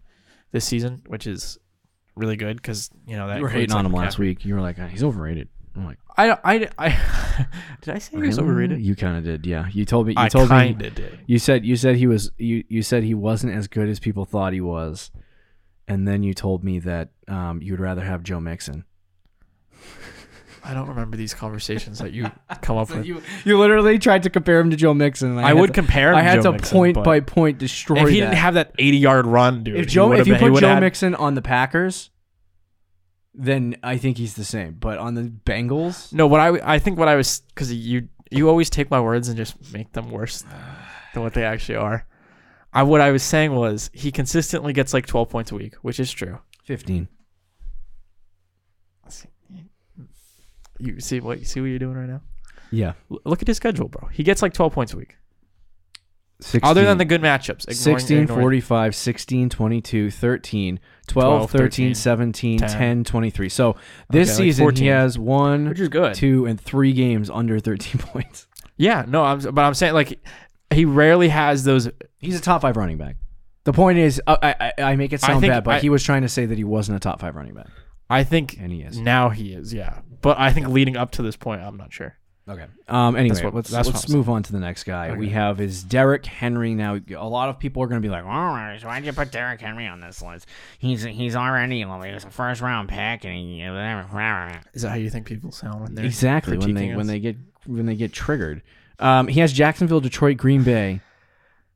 this 0.53 0.65
season, 0.65 1.03
which 1.09 1.27
is 1.27 1.59
really 2.17 2.37
good 2.37 2.57
because 2.57 2.91
you 3.07 3.17
know 3.17 3.27
that 3.29 3.37
You 3.37 3.43
were 3.43 3.49
includes, 3.49 3.73
hating 3.73 3.77
on 3.77 3.85
like, 3.85 3.93
him 3.93 3.99
last 4.01 4.17
McCaffrey. 4.17 4.21
week. 4.21 4.45
You 4.47 4.55
were 4.55 4.61
like, 4.63 4.79
"Ah, 4.79 4.87
he's 4.87 5.03
overrated. 5.05 5.49
I'm 5.77 5.85
like, 5.85 5.99
I 6.17 6.31
I 6.45 6.69
I 6.79 7.47
did 7.83 7.95
I 7.95 7.99
say 7.99 8.13
he 8.17 8.23
was 8.23 8.39
"Really?" 8.39 8.51
overrated? 8.51 8.81
You 8.81 8.95
kind 8.97 9.19
of 9.19 9.25
did, 9.25 9.45
yeah. 9.45 9.67
You 9.73 9.85
told 9.85 10.07
me. 10.07 10.13
You 10.15 10.21
I 10.23 10.29
told 10.29 10.45
me. 10.45 10.57
kind 10.57 10.81
of 10.83 10.95
did. 10.95 11.19
You 11.27 11.39
said 11.39 11.67
you 11.67 11.77
said 11.77 11.97
he 11.97 12.07
was 12.07 12.31
you 12.39 12.65
you 12.69 12.83
said 12.83 13.03
he 13.03 13.13
wasn't 13.13 13.55
as 13.55 13.67
good 13.69 13.89
as 13.89 13.99
people 14.01 14.25
thought 14.25 14.53
he 14.55 14.61
was, 14.63 15.11
and 15.89 16.07
then 16.07 16.23
you 16.23 16.35
told 16.35 16.65
me 16.65 16.79
that 16.81 17.11
um, 17.29 17.61
you'd 17.63 17.81
rather 17.81 18.03
have 18.03 18.23
Joe 18.23 18.41
Mixon. 18.41 18.85
I 20.67 20.73
don't 20.73 20.89
remember 20.89 21.19
these 21.19 21.35
conversations 21.35 21.99
that 21.99 22.13
you 22.13 22.31
come 22.63 22.79
up 22.79 22.89
with. 22.89 23.05
you 23.05 23.21
you 23.45 23.59
literally 23.59 23.99
tried 23.99 24.23
to 24.23 24.31
compare 24.31 24.59
him 24.61 24.71
to 24.71 24.77
Joe 24.77 24.95
Mixon. 24.95 25.37
I, 25.37 25.49
had 25.49 25.59
would 25.59 25.67
to, 25.69 25.73
compare. 25.75 26.11
Him 26.13 26.17
I 26.17 26.23
had 26.23 26.37
Joe 26.37 26.43
to 26.43 26.53
Mixon, 26.53 26.77
point 26.77 27.05
by 27.05 27.21
point 27.21 27.59
destroy. 27.59 28.03
If 28.03 28.09
he 28.09 28.21
that. 28.21 28.27
didn't 28.27 28.39
have 28.39 28.55
that 28.55 28.73
eighty-yard 28.79 29.27
run, 29.27 29.63
dude, 29.65 29.77
if 29.77 29.87
Joe 29.89 30.13
if 30.13 30.27
you 30.27 30.37
put 30.37 30.59
Joe 30.61 30.69
had- 30.69 30.81
Mixon 30.81 31.15
on 31.15 31.35
the 31.35 31.43
Packers, 31.43 32.11
then 33.35 33.77
I 33.83 33.99
think 33.99 34.17
he's 34.17 34.35
the 34.35 34.45
same. 34.45 34.77
But 34.81 34.97
on 34.99 35.15
the 35.15 35.23
Bengals, 35.45 36.13
No, 36.15 36.27
what 36.27 36.41
I 36.41 36.75
I 36.77 36.79
think 36.79 36.99
what 36.99 37.09
I 37.09 37.17
was 37.17 37.41
because 37.49 37.73
you 37.73 38.09
you 38.31 38.49
always 38.49 38.71
take 38.71 38.91
my 38.91 39.01
words 39.01 39.29
and 39.29 39.37
just 39.37 39.73
make 39.73 39.93
them 39.93 40.11
worse 40.11 40.45
than 41.13 41.23
what 41.23 41.35
they 41.35 41.45
actually 41.45 41.77
are. 41.77 42.07
I 42.75 42.83
what 42.83 43.01
I 43.01 43.11
was 43.13 43.23
saying 43.23 43.55
was 43.55 43.89
he 43.95 44.11
consistently 44.13 44.73
gets 44.73 44.93
like 44.93 45.07
twelve 45.07 45.31
points 45.31 45.53
a 45.53 45.55
week, 45.55 45.75
which 45.77 46.01
is 46.01 46.11
true. 46.13 46.39
fifteen. 46.65 47.09
You 50.79 51.01
see 51.01 51.21
what 51.21 51.39
you 51.39 51.45
see 51.45 51.61
what 51.61 51.67
you're 51.67 51.79
doing 51.79 51.97
right 51.97 52.09
now. 52.09 52.21
Yeah, 52.71 52.95
L- 53.11 53.21
look 53.25 53.43
at 53.43 53.49
his 53.49 53.57
schedule, 53.57 53.89
bro. 53.89 54.09
He 54.09 54.23
gets 54.25 54.43
like 54.43 54.53
twelve 54.53 54.73
points 54.73 54.93
a 54.93 54.97
week. 54.97 55.17
16, 56.41 56.69
Other 56.69 56.85
than 56.85 56.99
the 56.99 57.05
good 57.05 57.23
matchups, 57.23 57.63
ignoring, 57.69 57.99
16, 58.01 58.19
ignoring- 58.25 58.43
45, 58.43 58.95
16, 58.97 59.49
22, 59.49 60.11
13, 60.11 60.81
12, 61.07 61.33
12, 61.49 61.51
13, 61.51 61.61
13, 61.61 61.95
17, 61.95 62.59
10, 62.59 62.69
10, 62.69 63.05
23. 63.05 63.49
So 63.49 63.77
this 64.11 64.31
Okay, 64.31 64.47
season 64.49 64.65
14. 64.65 64.83
he 64.83 64.89
has 64.89 65.17
one, 65.17 65.69
which 65.69 65.79
is 65.81 65.89
good. 65.89 66.15
two, 66.15 66.45
and 66.45 66.61
three 66.61 66.93
games 66.93 67.31
under 67.31 67.61
13 67.61 67.99
points. 68.01 68.49
Yeah, 68.77 69.05
no, 69.07 69.23
I'm 69.23 69.39
but 69.39 69.61
I'm 69.63 69.75
saying 69.75 69.95
like 69.95 70.19
he 70.75 70.85
rarely 70.85 71.29
has 71.29 71.65
those. 71.65 71.89
He's 72.19 72.39
a 72.39 72.43
top 72.43 72.63
five 72.63 72.77
running 72.77 72.99
back. 72.99 73.17
The 73.65 73.73
point 73.73 73.99
is, 73.99 74.21
uh, 74.27 74.37
I, 74.43 74.73
I, 74.79 74.83
I 74.93 74.97
make 74.97 75.13
it 75.13 75.21
sound 75.21 75.41
think 75.41 75.51
bad, 75.53 75.65
but 75.65 75.77
I- 75.77 75.79
he 75.81 75.89
was 75.89 76.03
trying 76.05 76.23
to 76.23 76.29
say 76.29 76.45
that 76.47 76.59
he 76.59 76.65
wasn't 76.65 76.97
a 76.97 77.01
top 77.01 77.21
five 77.21 77.35
running 77.35 77.55
back, 77.55 77.69
I 78.11 78.23
think 78.25 78.57
and 78.61 78.71
he 78.71 78.83
is. 78.83 78.99
now 78.99 79.31
he 79.31 79.55
is. 79.55 79.73
Yeah, 79.73 80.01
but 80.21 80.39
I 80.39 80.53
think 80.53 80.69
leading 80.69 80.97
up 80.97 81.13
to 81.13 81.23
this 81.23 81.37
point, 81.37 81.63
I'm 81.63 81.77
not 81.79 81.93
sure. 81.93 82.17
Okay. 82.47 82.67
Um. 82.89 83.17
Anyway, 83.17 83.43
what- 83.43 83.55
let's 83.55 83.71
that's 83.71 83.89
what 83.89 83.95
let's 83.95 84.11
I'm 84.11 84.17
move 84.19 84.29
on 84.29 84.43
to 84.43 84.53
the 84.53 84.61
next 84.61 84.85
guy. 84.85 85.17
We 85.17 85.31
have 85.31 85.63
is 85.63 85.83
Derrick 85.83 86.27
Henry. 86.27 86.75
Now, 86.75 87.01
a 87.17 87.27
lot 87.27 87.49
of 87.49 87.59
people 87.59 87.83
are 87.83 87.87
going 87.87 88.03
to 88.03 88.07
be 88.07 88.11
like, 88.13 88.25
"Oh, 88.27 88.77
so 88.79 88.87
why'd 88.87 89.07
you 89.07 89.15
put 89.15 89.33
Derrick 89.33 89.63
Henry 89.63 89.87
on 89.87 90.01
this 90.01 90.21
list? 90.21 90.47
He's 90.79 91.03
he's 91.05 91.35
already 91.37 91.83
well, 91.87 92.03
he 92.03 92.13
was 92.13 92.25
a 92.25 92.31
first 92.31 92.61
round 92.61 92.91
pick, 92.91 93.25
and 93.25 93.35
he 93.35 93.63
whatever." 93.67 94.61
Is 94.75 94.83
that 94.83 94.91
how 94.91 94.97
you 94.97 95.09
think 95.09 95.25
people 95.27 95.53
sound 95.53 95.81
when 95.81 95.95
they're 95.95 96.05
Exactly 96.05 96.59
when 96.59 96.75
they 96.75 96.89
critiquing 96.89 96.97
when 96.97 97.01
us? 97.01 97.07
they 97.07 97.19
get 97.21 97.37
when 97.65 97.87
they 97.87 97.97
get 97.97 98.13
triggered. 98.13 98.61
Um, 98.99 99.29
he 99.29 99.41
has 99.41 99.53
Jacksonville, 99.53 100.01
Detroit, 100.01 100.37
Green 100.37 100.63
Bay, 100.63 101.01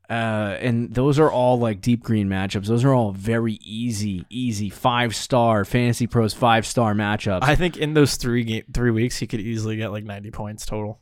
uh, 0.09 0.57
and 0.61 0.95
those 0.95 1.19
are 1.19 1.31
all 1.31 1.59
like 1.59 1.81
deep 1.81 2.03
green 2.03 2.29
matchups. 2.29 2.67
Those 2.67 2.85
are 2.85 2.95
all 2.95 3.13
very 3.13 3.59
easy, 3.63 4.25
easy 4.31 4.71
five 4.71 5.15
star 5.15 5.65
FantasyPros 5.65 6.35
five 6.35 6.67
star 6.67 6.95
matchups. 6.95 7.41
I 7.43 7.55
think 7.57 7.77
in 7.77 7.95
those 7.95 8.17
three 8.17 8.45
game 8.45 8.65
three 8.73 8.91
weeks, 8.91 9.19
he 9.19 9.27
could 9.27 9.41
easily 9.41 9.77
get 9.77 9.91
like 9.91 10.05
90 10.05 10.31
points 10.31 10.65
total. 10.65 11.01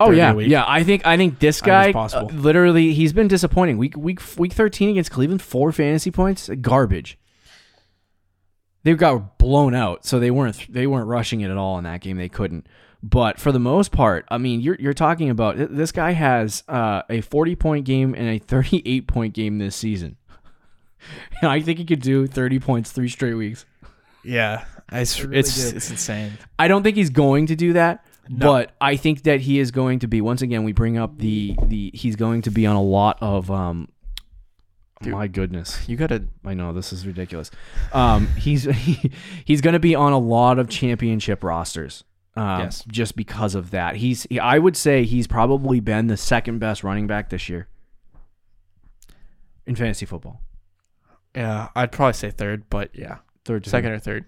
oh 0.00 0.10
yeah, 0.10 0.36
yeah. 0.38 0.64
I 0.66 0.82
think 0.84 1.06
I 1.06 1.16
think 1.16 1.38
this 1.38 1.62
guy 1.62 1.92
uh, 1.92 2.24
literally 2.32 2.92
he's 2.92 3.12
been 3.12 3.28
disappointing. 3.28 3.78
Week 3.78 3.96
week 3.96 4.20
week 4.36 4.52
thirteen 4.52 4.90
against 4.90 5.10
Cleveland, 5.10 5.40
four 5.40 5.72
fantasy 5.72 6.10
points, 6.10 6.50
garbage. 6.60 7.18
They 8.84 8.94
got 8.94 9.38
blown 9.38 9.74
out, 9.74 10.04
so 10.04 10.20
they 10.20 10.30
weren't 10.30 10.72
they 10.72 10.86
weren't 10.86 11.08
rushing 11.08 11.40
it 11.40 11.50
at 11.50 11.56
all 11.56 11.78
in 11.78 11.84
that 11.84 12.00
game. 12.00 12.16
They 12.16 12.28
couldn't. 12.28 12.66
But 13.02 13.38
for 13.38 13.52
the 13.52 13.58
most 13.58 13.92
part, 13.92 14.24
I 14.30 14.38
mean, 14.38 14.60
you're 14.60 14.76
you're 14.78 14.94
talking 14.94 15.28
about 15.28 15.56
this 15.58 15.92
guy 15.92 16.12
has 16.12 16.62
uh, 16.68 17.02
a 17.10 17.20
40 17.20 17.56
point 17.56 17.84
game 17.84 18.14
and 18.14 18.28
a 18.28 18.38
38 18.38 19.06
point 19.06 19.34
game 19.34 19.58
this 19.58 19.76
season. 19.76 20.16
and 21.42 21.50
I 21.50 21.60
think 21.60 21.78
he 21.78 21.84
could 21.84 22.00
do 22.00 22.26
30 22.26 22.60
points 22.60 22.92
three 22.92 23.08
straight 23.08 23.34
weeks. 23.34 23.66
Yeah, 24.22 24.64
it's 24.90 25.20
really 25.22 25.38
it's, 25.38 25.70
do. 25.70 25.76
it's 25.76 25.90
insane. 25.90 26.38
I 26.58 26.68
don't 26.68 26.82
think 26.82 26.96
he's 26.96 27.10
going 27.10 27.46
to 27.48 27.56
do 27.56 27.74
that, 27.74 28.06
No. 28.28 28.46
but 28.46 28.72
I 28.80 28.96
think 28.96 29.24
that 29.24 29.40
he 29.42 29.58
is 29.58 29.70
going 29.70 29.98
to 29.98 30.06
be. 30.06 30.22
Once 30.22 30.40
again, 30.40 30.64
we 30.64 30.72
bring 30.72 30.96
up 30.96 31.18
the 31.18 31.54
the 31.66 31.90
he's 31.92 32.16
going 32.16 32.40
to 32.42 32.50
be 32.50 32.66
on 32.66 32.76
a 32.76 32.82
lot 32.82 33.18
of 33.20 33.50
um. 33.50 33.88
Dude. 35.02 35.12
My 35.12 35.26
goodness, 35.26 35.88
You 35.88 35.96
gotta 35.96 36.24
I 36.44 36.54
know 36.54 36.72
this 36.72 36.92
is 36.92 37.06
ridiculous. 37.06 37.50
Um, 37.92 38.28
he's 38.38 38.64
he, 38.64 39.10
he's 39.44 39.60
going 39.60 39.72
to 39.74 39.80
be 39.80 39.94
on 39.94 40.12
a 40.12 40.18
lot 40.18 40.58
of 40.58 40.68
championship 40.68 41.42
rosters. 41.44 42.04
Um, 42.36 42.60
Yes. 42.60 42.84
Just 42.86 43.16
because 43.16 43.54
of 43.54 43.70
that, 43.70 43.96
he's. 43.96 44.24
He, 44.30 44.38
I 44.40 44.58
would 44.58 44.76
say 44.76 45.04
he's 45.04 45.26
probably 45.26 45.80
been 45.80 46.06
the 46.06 46.16
second 46.16 46.58
best 46.58 46.82
running 46.84 47.06
back 47.06 47.28
this 47.30 47.48
year 47.48 47.68
in 49.66 49.74
fantasy 49.76 50.06
football. 50.06 50.40
Yeah, 51.34 51.68
I'd 51.74 51.92
probably 51.92 52.12
say 52.14 52.30
third, 52.30 52.68
but 52.70 52.90
yeah, 52.94 53.18
Third, 53.44 53.66
second 53.66 53.90
or 53.90 53.98
third. 53.98 54.24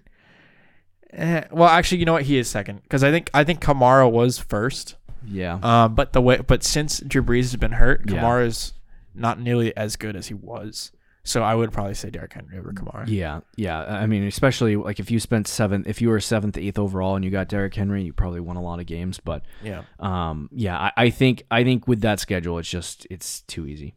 Eh, 1.13 1.43
well, 1.51 1.69
actually, 1.69 1.99
you 1.99 2.05
know 2.05 2.13
what? 2.13 2.23
He 2.23 2.37
is 2.37 2.47
second 2.49 2.81
because 2.83 3.03
I 3.03 3.11
think 3.11 3.29
I 3.33 3.43
think 3.43 3.61
Kamara 3.61 4.11
was 4.11 4.37
first. 4.37 4.95
Yeah. 5.25 5.59
Um, 5.63 5.95
but 5.95 6.13
the 6.13 6.21
way, 6.21 6.37
but 6.45 6.63
since 6.63 6.99
Drew 6.99 7.23
Brees 7.23 7.43
has 7.43 7.55
been 7.55 7.71
hurt. 7.73 8.05
Kamara's 8.05 8.73
not 9.17 9.39
nearly 9.39 9.75
as 9.75 9.95
good 9.95 10.15
as 10.15 10.27
he 10.27 10.33
was. 10.33 10.91
So 11.23 11.43
I 11.43 11.55
would 11.55 11.73
probably 11.73 11.93
say 11.93 12.09
Derrick 12.09 12.31
Henry 12.31 12.57
over 12.57 12.71
Kamara. 12.71 13.03
Yeah, 13.07 13.41
yeah. 13.57 13.79
I 13.83 14.05
mean, 14.07 14.23
especially 14.23 14.77
like 14.77 15.01
if 15.01 15.11
you 15.11 15.19
spent 15.19 15.45
seventh, 15.49 15.85
if 15.85 16.01
you 16.01 16.07
were 16.07 16.21
seventh, 16.21 16.57
eighth 16.57 16.79
overall, 16.79 17.17
and 17.17 17.25
you 17.25 17.31
got 17.31 17.49
Derrick 17.49 17.75
Henry, 17.75 18.03
you 18.03 18.13
probably 18.13 18.39
won 18.39 18.55
a 18.55 18.61
lot 18.61 18.79
of 18.79 18.85
games. 18.85 19.19
But 19.19 19.43
Yeah. 19.61 19.81
um, 19.99 20.49
yeah, 20.53 20.77
I, 20.77 20.91
I 20.95 21.09
think 21.09 21.43
I 21.51 21.65
think 21.65 21.85
with 21.85 21.99
that 22.01 22.21
schedule, 22.21 22.59
it's 22.59 22.69
just 22.69 23.05
it's 23.09 23.41
too 23.41 23.67
easy. 23.67 23.95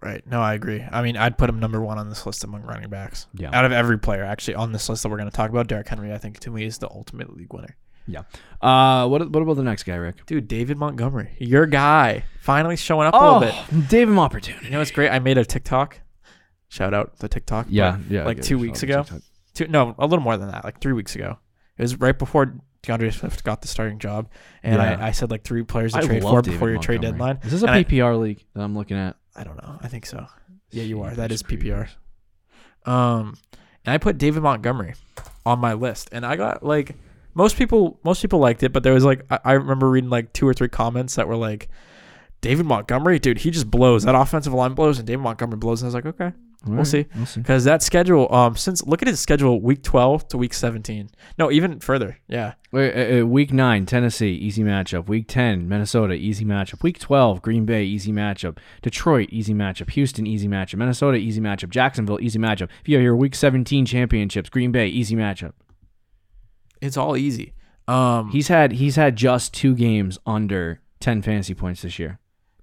Right. 0.00 0.26
No, 0.26 0.40
I 0.40 0.54
agree. 0.54 0.84
I 0.90 1.00
mean, 1.02 1.16
I'd 1.16 1.38
put 1.38 1.48
him 1.48 1.60
number 1.60 1.80
one 1.80 1.96
on 1.98 2.08
this 2.08 2.26
list 2.26 2.42
among 2.42 2.62
running 2.62 2.90
backs. 2.90 3.28
Yeah. 3.34 3.50
Out 3.56 3.64
of 3.64 3.70
every 3.70 3.98
player, 4.00 4.24
actually, 4.24 4.56
on 4.56 4.72
this 4.72 4.88
list 4.88 5.04
that 5.04 5.08
we're 5.10 5.18
going 5.18 5.30
to 5.30 5.36
talk 5.36 5.50
about, 5.50 5.68
Derrick 5.68 5.86
Henry, 5.86 6.12
I 6.12 6.18
think 6.18 6.40
to 6.40 6.50
me 6.50 6.64
is 6.64 6.78
the 6.78 6.90
ultimate 6.90 7.36
league 7.36 7.52
winner. 7.54 7.76
Yeah. 8.06 8.22
Uh, 8.60 9.06
what 9.08 9.30
what 9.30 9.42
about 9.42 9.54
the 9.56 9.62
next 9.62 9.84
guy, 9.84 9.94
Rick? 9.96 10.26
Dude, 10.26 10.48
David 10.48 10.76
Montgomery, 10.78 11.30
your 11.38 11.66
guy, 11.66 12.24
finally 12.40 12.76
showing 12.76 13.06
up 13.08 13.14
a 13.14 13.16
little 13.18 13.40
bit. 13.40 13.54
Oh, 13.54 13.86
David 13.88 14.16
opportunity. 14.18 14.66
You 14.66 14.72
know 14.72 14.78
what's 14.78 14.90
great? 14.90 15.10
I 15.10 15.18
made 15.18 15.38
a 15.38 15.44
TikTok. 15.44 16.00
Shout 16.68 16.94
out 16.94 17.18
the 17.18 17.28
TikTok. 17.28 17.66
Yeah, 17.68 17.98
but 18.02 18.10
yeah. 18.10 18.24
Like 18.24 18.36
good. 18.38 18.44
two 18.46 18.58
weeks 18.58 18.82
ago. 18.82 19.04
Two, 19.54 19.68
no, 19.68 19.94
a 19.98 20.06
little 20.06 20.22
more 20.22 20.36
than 20.36 20.50
that. 20.50 20.64
Like 20.64 20.80
three 20.80 20.94
weeks 20.94 21.14
ago. 21.14 21.38
It 21.76 21.82
was 21.82 22.00
right 22.00 22.18
before 22.18 22.54
D'Andre 22.82 23.10
Swift 23.10 23.44
got 23.44 23.62
the 23.62 23.68
starting 23.68 23.98
job, 23.98 24.28
and 24.62 24.76
Yeah. 24.76 24.96
I, 25.00 25.08
I 25.08 25.10
said 25.10 25.30
like 25.30 25.44
three 25.44 25.62
players 25.62 25.92
to 25.92 25.98
I 25.98 26.02
trade 26.02 26.22
for 26.22 26.40
David 26.42 26.52
before 26.52 26.70
your 26.70 26.78
trade 26.80 27.00
deadline. 27.02 27.38
Is 27.44 27.52
this 27.52 27.62
a 27.62 27.66
And 27.66 27.74
I- 27.74 27.84
PPR 27.84 28.18
league 28.20 28.44
that 28.54 28.62
I'm 28.62 28.74
looking 28.76 28.96
at? 28.96 29.16
I 29.36 29.44
don't 29.44 29.56
know. 29.56 29.78
I 29.80 29.88
think 29.88 30.06
so. 30.06 30.26
Yeah, 30.70 30.82
you 30.84 31.02
are. 31.02 31.10
That 31.14 31.30
is 31.32 31.42
PPR. 31.42 31.88
Um, 32.84 33.36
and 33.84 33.94
I 33.94 33.98
put 33.98 34.18
David 34.18 34.42
Montgomery 34.42 34.94
on 35.44 35.58
my 35.58 35.74
list, 35.74 36.08
and 36.12 36.24
I 36.26 36.36
got 36.36 36.62
like 36.64 36.96
most 37.34 37.56
people. 37.56 37.98
Most 38.04 38.22
people 38.22 38.38
liked 38.38 38.62
it, 38.62 38.72
but 38.72 38.82
there 38.82 38.94
was 38.94 39.04
like 39.04 39.24
I, 39.30 39.38
I 39.44 39.52
remember 39.52 39.88
reading 39.90 40.10
like 40.10 40.32
two 40.32 40.46
or 40.46 40.54
three 40.54 40.68
comments 40.68 41.14
that 41.16 41.28
were 41.28 41.36
like, 41.36 41.68
"David 42.40 42.66
Montgomery, 42.66 43.18
dude, 43.18 43.38
he 43.38 43.50
just 43.50 43.70
blows. 43.70 44.04
That 44.04 44.14
offensive 44.14 44.52
line 44.52 44.74
blows, 44.74 44.98
and 44.98 45.06
David 45.06 45.22
Montgomery 45.22 45.58
blows." 45.58 45.82
And 45.82 45.86
I 45.86 45.88
was 45.88 45.94
like, 45.94 46.06
okay, 46.06 46.32
right, 46.66 46.86
see. 46.86 47.06
We'll 47.16 47.26
see. 47.26 47.40
because 47.40 47.64
that 47.64 47.82
schedule. 47.82 48.32
Um, 48.32 48.56
since 48.56 48.84
look 48.86 49.02
at 49.02 49.08
his 49.08 49.20
schedule, 49.20 49.60
week 49.60 49.82
twelve 49.82 50.28
to 50.28 50.38
week 50.38 50.52
seventeen. 50.54 51.10
No, 51.38 51.50
even 51.50 51.80
further. 51.80 52.18
Yeah, 52.28 52.54
Wait, 52.70 52.92
uh, 52.94 53.22
uh, 53.22 53.26
week 53.26 53.52
nine, 53.52 53.86
Tennessee, 53.86 54.32
easy 54.32 54.62
matchup. 54.62 55.08
Week 55.08 55.26
ten, 55.28 55.68
Minnesota, 55.68 56.14
easy 56.14 56.44
matchup. 56.44 56.82
Week 56.82 56.98
twelve, 56.98 57.42
Green 57.42 57.64
Bay, 57.64 57.84
easy 57.84 58.12
matchup. 58.12 58.58
Detroit, 58.82 59.28
easy 59.30 59.54
matchup. 59.54 59.90
Houston, 59.90 60.26
easy 60.26 60.48
matchup. 60.48 60.76
Minnesota, 60.76 61.16
easy 61.16 61.40
matchup. 61.40 61.70
Jacksonville, 61.70 62.20
easy 62.20 62.38
matchup. 62.38 62.68
If 62.80 62.88
you 62.88 62.96
have 62.96 63.02
your 63.02 63.16
Week 63.16 63.34
seventeen 63.34 63.84
championships, 63.86 64.48
Green 64.50 64.72
Bay, 64.72 64.86
easy 64.88 65.16
matchup. 65.16 65.52
It's 66.82 66.96
all 66.96 67.16
easy. 67.16 67.54
Um, 67.88 68.30
He's 68.30 68.48
had 68.48 68.72
he's 68.72 68.96
had 68.96 69.16
just 69.16 69.54
two 69.54 69.74
games 69.74 70.18
under 70.26 70.80
ten 71.00 71.22
fantasy 71.22 71.54
points 71.54 71.82
this 71.82 71.98
year. 71.98 72.18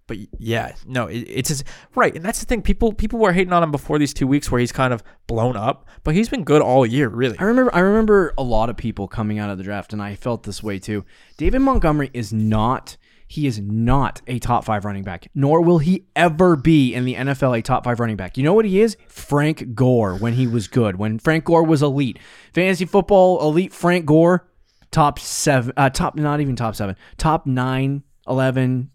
But 0.08 0.18
yeah, 0.40 0.74
no, 0.88 1.06
it, 1.06 1.20
it's 1.20 1.50
his, 1.50 1.64
right, 1.94 2.16
and 2.16 2.26
that's 2.26 2.40
the 2.40 2.48
thing. 2.48 2.64
People 2.64 2.94
people 2.94 3.20
were 3.20 3.32
hating 3.32 3.54
on 3.54 3.62
him 3.62 3.72
before 3.72 4.00
these 4.00 4.14
two 4.14 4.26
weeks 4.26 4.50
where 4.52 4.60
he's 4.60 4.72
kind 4.72 4.92
of 4.92 5.04
blown 5.28 5.56
up, 5.56 5.88
but 6.04 6.16
he's 6.16 6.30
been 6.30 6.44
good 6.44 6.64
all 6.64 6.84
year, 6.84 7.10
really. 7.10 7.38
I 7.38 7.44
remember 7.44 7.76
I 7.76 7.80
remember 7.80 8.34
a 8.36 8.42
lot 8.44 8.70
of 8.72 8.78
people 8.78 9.08
coming 9.08 9.38
out 9.38 9.52
of 9.52 9.60
the 9.60 9.64
draft, 9.64 9.94
and 9.94 10.02
I 10.02 10.16
felt 10.16 10.44
this 10.44 10.64
way 10.64 10.80
too. 10.80 11.06
David 11.38 11.60
Montgomery 11.60 12.10
is 12.12 12.34
not 12.34 12.98
he 13.32 13.46
is 13.46 13.60
not 13.60 14.24
a 14.26 14.40
top 14.40 14.66
five 14.66 14.86
running 14.86 15.04
back, 15.04 15.28
nor 15.36 15.62
will 15.62 15.78
he 15.78 16.08
ever 16.16 16.56
be 16.56 16.96
in 16.96 17.06
the 17.06 17.14
NFL 17.14 17.60
a 17.60 17.62
top 17.62 17.84
five 17.84 18.00
running 18.00 18.16
back. 18.16 18.38
You 18.38 18.44
know 18.44 18.56
what 18.56 18.66
he 18.66 18.82
is? 18.82 18.98
Frank 19.08 19.76
Gore 19.76 20.16
when 20.16 20.34
he 20.34 20.48
was 20.48 20.68
good, 20.68 20.96
when 20.96 21.20
Frank 21.20 21.46
Gore 21.46 21.64
was 21.64 21.84
elite. 21.84 22.18
Fantasy 22.56 22.86
football 22.86 23.40
elite 23.48 23.72
Frank 23.72 24.08
Gore, 24.08 24.50
top 24.90 25.20
seven, 25.20 25.74
uh, 25.78 25.92
top 25.92 26.16
not 26.16 26.42
even 26.42 26.56
top 26.56 26.76
seven, 26.76 26.96
top 27.18 27.46
nine, 27.46 28.02
11, 28.28 28.90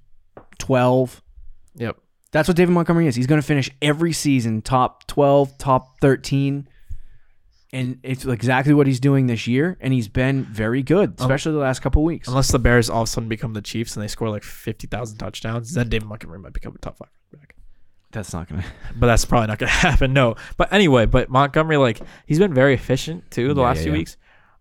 12. 0.59 1.23
Yep. 1.77 1.97
That's 2.33 2.49
what 2.49 2.57
David 2.57 2.73
Montgomery 2.73 3.07
is. 3.07 3.14
He's 3.14 3.29
going 3.29 3.40
to 3.40 3.47
finish 3.47 3.70
every 3.81 4.12
season 4.12 4.62
top 4.62 5.07
12, 5.07 5.59
top 5.59 6.01
13. 6.01 6.68
And 7.75 7.99
it's 8.03 8.25
exactly 8.25 8.73
what 8.73 8.87
he's 8.87 9.01
doing 9.01 9.27
this 9.27 9.47
year. 9.47 9.77
And 9.81 9.93
he's 9.93 10.09
been 10.09 10.45
very 10.45 10.83
good, 10.83 11.15
especially 11.19 11.53
the 11.53 11.59
last 11.59 11.81
couple 11.83 12.05
weeks. 12.05 12.29
Unless 12.29 12.49
the 12.53 12.59
Bears 12.59 12.89
all 12.89 13.03
of 13.03 13.09
a 13.09 13.11
sudden 13.11 13.29
become 13.29 13.53
the 13.53 13.61
Chiefs 13.63 13.97
and 13.97 14.03
they 14.03 14.09
score 14.09 14.31
like 14.31 14.45
fifty 14.45 14.87
thousand 14.87 15.19
touchdowns, 15.19 15.75
then 15.75 15.89
David 15.89 16.07
Montgomery 16.09 16.39
might 16.39 16.53
become 16.53 16.75
a 16.75 16.79
top 16.79 16.97
five 16.99 17.09
back. 17.33 17.57
That's 18.13 18.33
not 18.33 18.49
going 18.49 18.63
to. 18.63 18.69
But 18.97 19.09
that's 19.09 19.25
probably 19.25 19.49
not 19.49 19.59
going 19.59 19.69
to 19.73 19.77
happen. 19.77 20.13
No. 20.13 20.37
But 20.57 20.73
anyway, 20.73 21.07
but 21.07 21.29
Montgomery, 21.31 21.77
like 21.77 22.01
he's 22.27 22.39
been 22.39 22.55
very 22.55 22.75
efficient 22.75 23.31
too 23.31 23.53
the 23.55 23.61
Yeah, 23.61 23.67
last 23.67 23.79
yeah, 23.79 23.83
few 23.83 23.93
yeah. 23.93 23.99
weeks. 23.99 24.17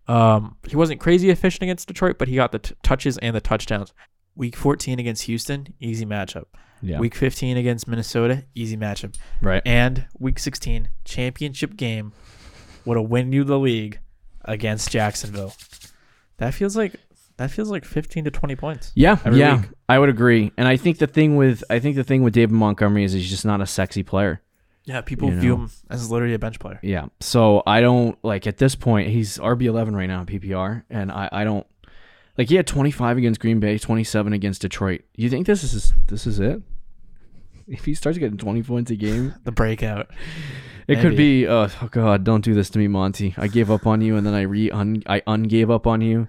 Um, 0.08 0.56
he 0.68 0.76
wasn't 0.76 1.00
crazy 1.00 1.30
efficient 1.30 1.62
against 1.62 1.88
Detroit, 1.88 2.18
but 2.18 2.28
he 2.28 2.34
got 2.34 2.52
the 2.52 2.58
t- 2.58 2.74
touches 2.82 3.16
and 3.18 3.34
the 3.34 3.40
touchdowns. 3.40 3.94
Week 4.36 4.56
14 4.56 4.98
against 4.98 5.22
Houston, 5.22 5.68
easy 5.80 6.04
matchup. 6.04 6.44
Yeah. 6.82 6.98
Week 6.98 7.14
15 7.14 7.56
against 7.56 7.86
Minnesota, 7.88 8.44
easy 8.54 8.76
matchup. 8.76 9.14
right. 9.40 9.62
And 9.64 10.06
week 10.18 10.38
16, 10.40 10.88
championship 11.04 11.76
game 11.76 12.12
would 12.84 12.96
have 12.98 13.08
win 13.08 13.32
you 13.32 13.44
the 13.44 13.58
league 13.58 13.98
against 14.44 14.90
Jacksonville. 14.90 15.54
That 16.38 16.54
feels 16.54 16.76
like 16.76 16.94
that 17.36 17.50
feels 17.50 17.70
like 17.70 17.84
15 17.84 18.24
to 18.24 18.30
20 18.30 18.56
points. 18.56 18.92
Yeah, 18.94 19.18
yeah, 19.32 19.60
week. 19.62 19.70
I 19.88 19.98
would 19.98 20.08
agree. 20.08 20.52
And 20.56 20.68
I 20.68 20.76
think 20.76 20.98
the 20.98 21.06
thing 21.06 21.36
with 21.36 21.64
I 21.70 21.78
think 21.78 21.96
the 21.96 22.04
thing 22.04 22.22
with 22.22 22.34
David 22.34 22.52
Montgomery 22.52 23.04
is 23.04 23.12
he's 23.12 23.28
just 23.28 23.44
not 23.44 23.60
a 23.60 23.66
sexy 23.66 24.02
player. 24.02 24.40
Yeah, 24.84 25.00
people 25.00 25.30
You 25.32 25.40
view 25.40 25.50
know. 25.50 25.62
him 25.64 25.70
as 25.88 26.10
literally 26.10 26.34
a 26.34 26.38
bench 26.38 26.58
player. 26.58 26.78
Yeah. 26.82 27.06
So 27.20 27.62
I 27.66 27.80
don't 27.80 28.22
like 28.22 28.46
at 28.46 28.58
this 28.58 28.74
point 28.74 29.08
he's 29.08 29.38
RB 29.38 29.62
eleven 29.62 29.96
right 29.96 30.06
now 30.06 30.20
in 30.20 30.26
PPR, 30.26 30.84
and 30.90 31.10
I 31.10 31.28
I 31.32 31.44
don't 31.44 31.66
like 32.36 32.48
he 32.50 32.56
had 32.56 32.66
twenty 32.66 32.90
five 32.90 33.16
against 33.16 33.40
Green 33.40 33.60
Bay, 33.60 33.78
twenty 33.78 34.04
seven 34.04 34.32
against 34.32 34.60
Detroit. 34.62 35.02
You 35.16 35.30
think 35.30 35.46
this 35.46 35.62
is 35.64 35.92
this 36.08 36.26
is 36.26 36.38
it? 36.40 36.60
If 37.66 37.86
he 37.86 37.94
starts 37.94 38.18
getting 38.18 38.36
twenty 38.36 38.62
points 38.62 38.90
a 38.90 38.96
game, 38.96 39.34
The 39.44 39.52
breakout. 39.52 40.10
It 40.86 41.00
could 41.00 41.16
be. 41.16 41.46
Uh, 41.46 41.68
oh 41.82 41.88
God, 41.90 42.24
don't 42.24 42.44
do 42.44 42.54
this 42.54 42.70
to 42.70 42.78
me, 42.78 42.88
Monty. 42.88 43.34
I 43.36 43.48
gave 43.48 43.70
up 43.70 43.86
on 43.86 44.00
you, 44.00 44.16
and 44.16 44.26
then 44.26 44.34
I 44.34 44.42
re 44.42 44.70
un 44.70 45.02
I 45.06 45.20
ungave 45.20 45.70
up 45.70 45.86
on 45.86 46.00
you. 46.00 46.28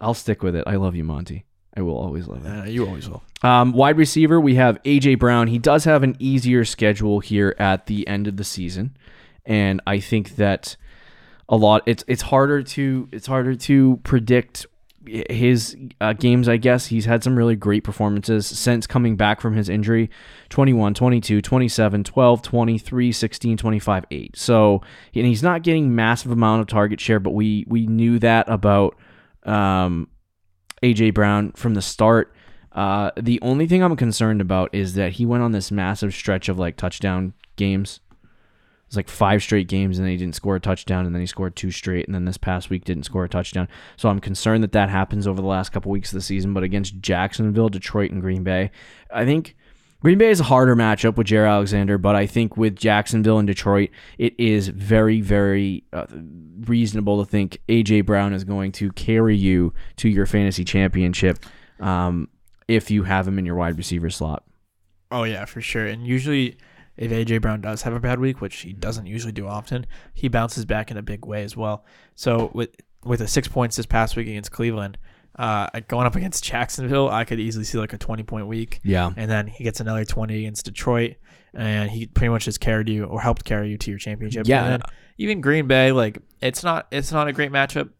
I'll 0.00 0.14
stick 0.14 0.42
with 0.42 0.54
it. 0.56 0.64
I 0.66 0.76
love 0.76 0.94
you, 0.94 1.04
Monty. 1.04 1.46
I 1.76 1.82
will 1.82 1.96
always 1.96 2.28
love 2.28 2.44
it. 2.44 2.48
Uh, 2.48 2.64
you 2.64 2.86
always 2.86 3.08
will. 3.08 3.22
Um, 3.42 3.72
wide 3.72 3.96
receiver, 3.96 4.40
we 4.40 4.54
have 4.54 4.80
AJ 4.84 5.18
Brown. 5.18 5.48
He 5.48 5.58
does 5.58 5.84
have 5.84 6.02
an 6.02 6.16
easier 6.18 6.64
schedule 6.64 7.20
here 7.20 7.56
at 7.58 7.86
the 7.86 8.06
end 8.06 8.26
of 8.28 8.36
the 8.36 8.44
season, 8.44 8.96
and 9.44 9.80
I 9.86 10.00
think 10.00 10.36
that 10.36 10.76
a 11.48 11.56
lot. 11.56 11.82
It's 11.86 12.04
it's 12.06 12.22
harder 12.22 12.62
to 12.62 13.08
it's 13.12 13.26
harder 13.26 13.54
to 13.54 14.00
predict 14.04 14.66
his 15.06 15.76
uh, 16.00 16.12
games. 16.12 16.48
I 16.48 16.56
guess 16.56 16.86
he's 16.86 17.04
had 17.04 17.22
some 17.22 17.36
really 17.36 17.56
great 17.56 17.84
performances 17.84 18.46
since 18.46 18.86
coming 18.86 19.16
back 19.16 19.40
from 19.40 19.54
his 19.54 19.68
injury 19.68 20.10
21, 20.50 20.94
22, 20.94 21.40
27, 21.40 22.04
12, 22.04 22.42
23, 22.42 23.12
16, 23.12 23.56
25, 23.56 24.04
8. 24.10 24.36
So 24.36 24.82
and 25.14 25.26
he's 25.26 25.42
not 25.42 25.62
getting 25.62 25.94
massive 25.94 26.30
amount 26.30 26.62
of 26.62 26.66
target 26.66 27.00
share, 27.00 27.20
but 27.20 27.30
we 27.30 27.64
we 27.68 27.86
knew 27.86 28.18
that 28.18 28.48
about 28.48 28.96
um, 29.44 30.08
AJ 30.82 31.14
Brown 31.14 31.52
from 31.52 31.74
the 31.74 31.82
start. 31.82 32.34
Uh, 32.72 33.10
the 33.16 33.40
only 33.40 33.66
thing 33.68 33.82
I'm 33.82 33.96
concerned 33.96 34.40
about 34.40 34.74
is 34.74 34.94
that 34.94 35.12
he 35.12 35.26
went 35.26 35.42
on 35.42 35.52
this 35.52 35.70
massive 35.70 36.12
stretch 36.12 36.48
of 36.48 36.58
like 36.58 36.76
touchdown 36.76 37.34
games. 37.56 38.00
Like 38.96 39.08
five 39.08 39.42
straight 39.42 39.68
games, 39.68 39.98
and 39.98 40.06
then 40.06 40.12
he 40.12 40.18
didn't 40.18 40.34
score 40.34 40.56
a 40.56 40.60
touchdown, 40.60 41.06
and 41.06 41.14
then 41.14 41.20
he 41.20 41.26
scored 41.26 41.56
two 41.56 41.70
straight, 41.70 42.06
and 42.06 42.14
then 42.14 42.24
this 42.24 42.36
past 42.36 42.70
week 42.70 42.84
didn't 42.84 43.04
score 43.04 43.24
a 43.24 43.28
touchdown. 43.28 43.68
So 43.96 44.08
I'm 44.08 44.20
concerned 44.20 44.62
that 44.62 44.72
that 44.72 44.90
happens 44.90 45.26
over 45.26 45.40
the 45.40 45.46
last 45.46 45.72
couple 45.72 45.90
weeks 45.90 46.12
of 46.12 46.16
the 46.16 46.22
season. 46.22 46.54
But 46.54 46.62
against 46.62 47.00
Jacksonville, 47.00 47.68
Detroit, 47.68 48.10
and 48.10 48.20
Green 48.20 48.44
Bay, 48.44 48.70
I 49.12 49.24
think 49.24 49.56
Green 50.04 50.18
Bay 50.18 50.28
is 50.28 50.38
a 50.38 50.44
harder 50.44 50.76
matchup 50.76 51.16
with 51.16 51.28
Jaire 51.28 51.48
Alexander, 51.48 51.96
but 51.96 52.14
I 52.14 52.26
think 52.26 52.58
with 52.58 52.76
Jacksonville 52.76 53.38
and 53.38 53.46
Detroit, 53.46 53.88
it 54.18 54.34
is 54.38 54.68
very, 54.68 55.22
very 55.22 55.84
uh, 55.94 56.04
reasonable 56.66 57.24
to 57.24 57.30
think 57.30 57.58
AJ 57.70 58.04
Brown 58.04 58.34
is 58.34 58.44
going 58.44 58.70
to 58.72 58.92
carry 58.92 59.34
you 59.34 59.72
to 59.96 60.10
your 60.10 60.26
fantasy 60.26 60.62
championship 60.62 61.38
um, 61.80 62.28
if 62.68 62.90
you 62.90 63.04
have 63.04 63.26
him 63.26 63.38
in 63.38 63.46
your 63.46 63.54
wide 63.54 63.78
receiver 63.78 64.10
slot. 64.10 64.44
Oh 65.10 65.22
yeah, 65.22 65.46
for 65.46 65.62
sure. 65.62 65.86
And 65.86 66.06
usually, 66.06 66.58
if 66.96 67.10
AJ 67.10 67.42
Brown 67.42 67.60
does 67.60 67.82
have 67.82 67.92
a 67.92 68.00
bad 68.00 68.20
week, 68.20 68.40
which 68.40 68.56
he 68.56 68.72
doesn't 68.72 69.06
usually 69.06 69.32
do 69.32 69.46
often, 69.46 69.86
he 70.12 70.28
bounces 70.28 70.64
back 70.64 70.90
in 70.90 70.96
a 70.96 71.02
big 71.02 71.24
way 71.26 71.42
as 71.42 71.56
well. 71.56 71.84
So 72.14 72.50
with 72.54 72.70
with 73.04 73.20
the 73.20 73.28
six 73.28 73.48
points 73.48 73.76
this 73.76 73.86
past 73.86 74.16
week 74.16 74.28
against 74.28 74.50
Cleveland, 74.52 74.96
uh, 75.38 75.68
going 75.88 76.06
up 76.06 76.16
against 76.16 76.44
Jacksonville, 76.50 77.08
I 77.10 77.24
could 77.24 77.40
easily 77.40 77.64
see 77.64 77.78
like 77.78 77.92
a 77.92 77.98
twenty 77.98 78.22
point 78.22 78.46
week. 78.46 78.80
Yeah. 78.84 79.10
and 79.16 79.30
then 79.30 79.46
he 79.46 79.64
gets 79.64 79.80
another 79.80 80.04
20 80.04 80.38
against 80.38 80.64
Detroit, 80.64 81.16
and 81.52 81.90
he 81.90 82.06
pretty 82.06 82.30
much 82.30 82.44
has 82.46 82.56
carried 82.58 82.88
you 82.88 83.04
or 83.04 83.20
helped 83.20 83.44
carry 83.44 83.68
you 83.70 83.76
to 83.78 83.90
your 83.90 83.98
championship. 83.98 84.46
Yeah. 84.46 84.78
Even 85.18 85.40
Green 85.40 85.66
Bay, 85.66 85.92
like 85.92 86.18
it's 86.40 86.62
not 86.64 86.86
it's 86.90 87.12
not 87.12 87.28
a 87.28 87.32
great 87.32 87.52
matchup, 87.52 87.90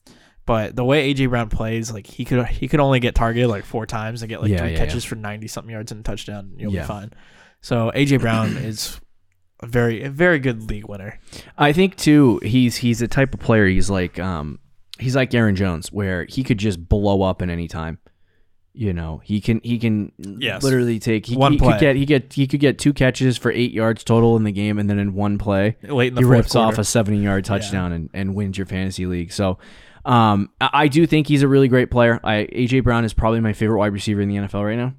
but 0.47 0.75
the 0.77 0.85
way 0.85 1.13
AJ 1.13 1.29
Brown 1.31 1.49
plays, 1.49 1.93
like 1.93 2.07
he 2.07 2.25
could 2.25 2.47
he 2.47 2.67
could 2.69 2.81
only 2.81 2.99
get 3.01 3.15
targeted 3.15 3.49
like 3.51 3.65
four 3.65 3.87
times 3.87 4.23
and 4.23 4.29
get 4.29 4.41
like 4.41 4.51
Yeah, 4.51 4.59
three 4.59 4.73
yeah, 4.73 4.79
catches 4.79 5.05
for 5.05 5.15
ninety 5.17 5.47
something 5.49 5.71
yards 5.73 5.93
and 5.93 6.01
a 6.01 6.03
touchdown. 6.03 6.53
You'll 6.57 6.73
Yeah. 6.73 6.83
be 6.83 6.87
fine. 6.89 7.13
So 7.65 7.91
AJ 7.95 8.21
Brown 8.21 8.57
is 8.59 9.01
a 9.61 9.67
very 9.67 10.03
a 10.03 10.11
very 10.11 10.39
good 10.39 10.69
league 10.69 10.87
winner. 10.87 11.19
I 11.57 11.73
think 11.73 11.97
too. 11.97 12.39
He's 12.43 12.77
he's 12.77 13.01
a 13.01 13.09
type 13.09 13.33
of 13.33 13.41
player. 13.41 13.67
He's 13.67 13.89
like 13.89 14.19
um 14.19 14.59
he's 14.99 15.17
like 15.17 15.33
Aaron 15.35 15.57
Jones, 15.57 15.91
where 15.91 16.27
he 16.27 16.45
could 16.45 16.59
just 16.59 16.87
blow 16.89 17.23
up 17.23 17.41
at 17.41 17.49
any 17.49 17.67
time. 17.67 17.99
You 18.75 18.93
know, 18.93 19.23
he 19.25 19.41
can 19.41 19.63
he 19.65 19.79
can 19.79 20.13
Yes. 20.19 20.63
literally 20.63 20.99
take 20.99 21.25
he, 21.25 21.37
One 21.37 21.53
he 21.53 21.59
play. 21.59 21.73
could 21.73 21.81
get 21.81 21.97
he 21.97 22.05
get 22.05 22.35
he 22.35 22.47
could 22.47 22.61
get 22.61 22.79
two 22.79 22.93
catches 22.93 23.39
for 23.39 23.51
eight 23.51 23.73
yards 23.73 24.05
total 24.05 24.37
in 24.37 24.45
the 24.45 24.53
game, 24.53 24.79
and 24.79 24.91
then 24.91 24.99
in 24.99 25.15
one 25.15 25.39
play 25.39 25.77
Late 25.83 26.09
in 26.09 26.17
the 26.17 26.21
he 26.21 26.25
rips 26.27 26.55
off 26.55 26.77
a 26.77 26.85
seventy 26.85 27.21
yard 27.23 27.47
touchdown 27.47 27.93
and, 27.93 28.11
and 28.13 28.35
wins 28.35 28.59
your 28.59 28.67
fantasy 28.67 29.07
league. 29.07 29.33
So. 29.33 29.59
Um, 30.07 30.51
I 30.61 30.69
I 30.73 30.89
do 30.89 31.07
think 31.07 31.29
he's 31.29 31.43
a 31.43 31.49
really 31.49 31.67
great 31.69 31.91
player. 31.91 32.21
I 32.23 32.47
AJ 32.53 32.85
Brown 32.85 33.07
is 33.07 33.15
probably 33.15 33.41
my 33.41 33.55
favorite 33.55 33.79
wide 33.79 33.95
receiver 33.95 34.21
in 34.21 34.29
the 34.29 34.37
NFL 34.37 34.63
right 34.63 34.77
now. 34.77 34.93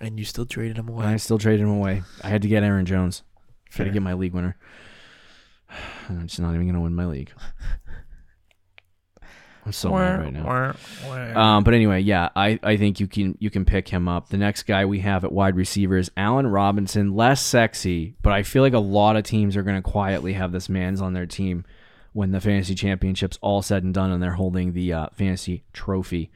And 0.00 0.18
you 0.18 0.24
still 0.24 0.46
traded 0.46 0.78
him 0.78 0.88
And 0.88 0.96
away. 0.96 1.06
I 1.06 1.16
still 1.16 1.38
traded 1.38 1.60
him 1.60 1.70
away. 1.70 2.02
I 2.22 2.28
had 2.28 2.42
to 2.42 2.48
get 2.48 2.62
Aaron 2.62 2.86
Jones. 2.86 3.22
Try 3.70 3.84
to 3.86 3.90
get 3.90 4.02
my 4.02 4.14
league 4.14 4.32
winner. 4.32 4.56
I'm 6.08 6.26
just 6.26 6.40
not 6.40 6.54
even 6.54 6.66
gonna 6.66 6.80
win 6.80 6.94
my 6.94 7.06
league. 7.06 7.32
I'm 9.66 9.72
so 9.72 9.90
mad 9.90 10.20
right 10.20 10.32
now. 10.32 10.46
Um, 11.36 11.64
but 11.64 11.74
anyway, 11.74 12.00
yeah, 12.00 12.28
I, 12.36 12.60
I 12.62 12.76
think 12.76 13.00
you 13.00 13.08
can 13.08 13.36
you 13.40 13.50
can 13.50 13.64
pick 13.64 13.88
him 13.88 14.06
up. 14.06 14.28
The 14.28 14.36
next 14.36 14.62
guy 14.62 14.84
we 14.84 15.00
have 15.00 15.24
at 15.24 15.32
wide 15.32 15.56
receiver 15.56 15.96
is 15.96 16.08
Allen 16.16 16.46
Robinson. 16.46 17.16
Less 17.16 17.42
sexy, 17.42 18.14
but 18.22 18.32
I 18.32 18.44
feel 18.44 18.62
like 18.62 18.74
a 18.74 18.78
lot 18.78 19.16
of 19.16 19.24
teams 19.24 19.56
are 19.56 19.64
going 19.64 19.74
to 19.74 19.82
quietly 19.82 20.34
have 20.34 20.52
this 20.52 20.68
man's 20.68 21.00
on 21.00 21.14
their 21.14 21.26
team 21.26 21.64
when 22.12 22.30
the 22.30 22.40
fantasy 22.40 22.76
championships 22.76 23.38
all 23.42 23.60
said 23.60 23.82
and 23.82 23.92
done, 23.92 24.12
and 24.12 24.22
they're 24.22 24.32
holding 24.32 24.72
the 24.72 24.92
uh, 24.92 25.06
fantasy 25.14 25.64
trophy 25.72 26.30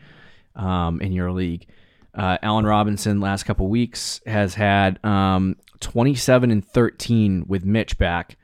um, 0.57 1.01
in 1.01 1.13
your 1.13 1.31
league. 1.31 1.69
Uh, 2.15 2.39
Allen 2.43 2.65
Robinson 2.67 3.21
last 3.21 3.45
couple 3.45 3.69
weeks 3.69 4.21
has 4.27 4.55
had 4.55 5.03
um, 5.05 5.57
27 5.81 6.51
and 6.51 6.65
13 6.67 7.45
with 7.47 7.65
Mitch 7.65 7.99
back. 7.99 8.37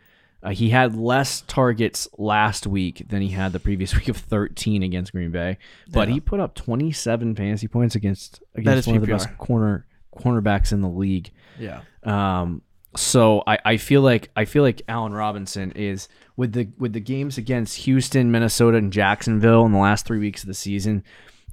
Uh, 0.43 0.51
he 0.51 0.71
had 0.71 0.95
less 0.95 1.41
targets 1.49 2.07
last 2.19 2.67
week 2.67 3.05
than 3.09 3.21
he 3.23 3.29
had 3.31 3.53
the 3.53 3.59
previous 3.59 3.95
week 3.97 4.09
of 4.09 4.17
13 4.17 4.83
against 4.85 5.11
Green 5.13 5.31
Bay, 5.33 5.59
but 5.93 6.07
Yeah. 6.09 6.15
he 6.15 6.21
put 6.21 6.39
up 6.39 6.55
27 6.55 7.35
fantasy 7.35 7.67
points 7.67 7.95
against 7.97 8.41
against 8.55 8.87
one 8.87 8.97
of 8.97 9.03
the 9.03 9.09
best 9.09 9.37
corner 9.39 9.87
cornerbacks 10.17 10.73
in 10.73 10.81
the 10.81 10.89
league. 10.89 11.31
yeah. 11.59 11.81
Um, 12.05 12.63
so 12.95 13.43
I, 13.47 13.59
I 13.65 13.77
feel 13.77 14.01
like 14.01 14.31
I 14.37 14.45
feel 14.47 14.63
like 14.63 14.81
Allen 14.89 15.13
Robinson 15.13 15.73
is 15.73 16.09
with 16.37 16.53
the 16.53 16.69
with 16.79 16.93
the 16.95 17.01
games 17.01 17.37
against 17.37 17.77
Houston, 17.79 18.31
Minnesota, 18.31 18.79
and 18.79 18.91
Jacksonville 18.93 19.67
in 19.67 19.73
the 19.73 19.79
last 19.79 20.07
three 20.07 20.19
weeks 20.19 20.43
of 20.43 20.47
the 20.47 20.55
season, 20.55 21.03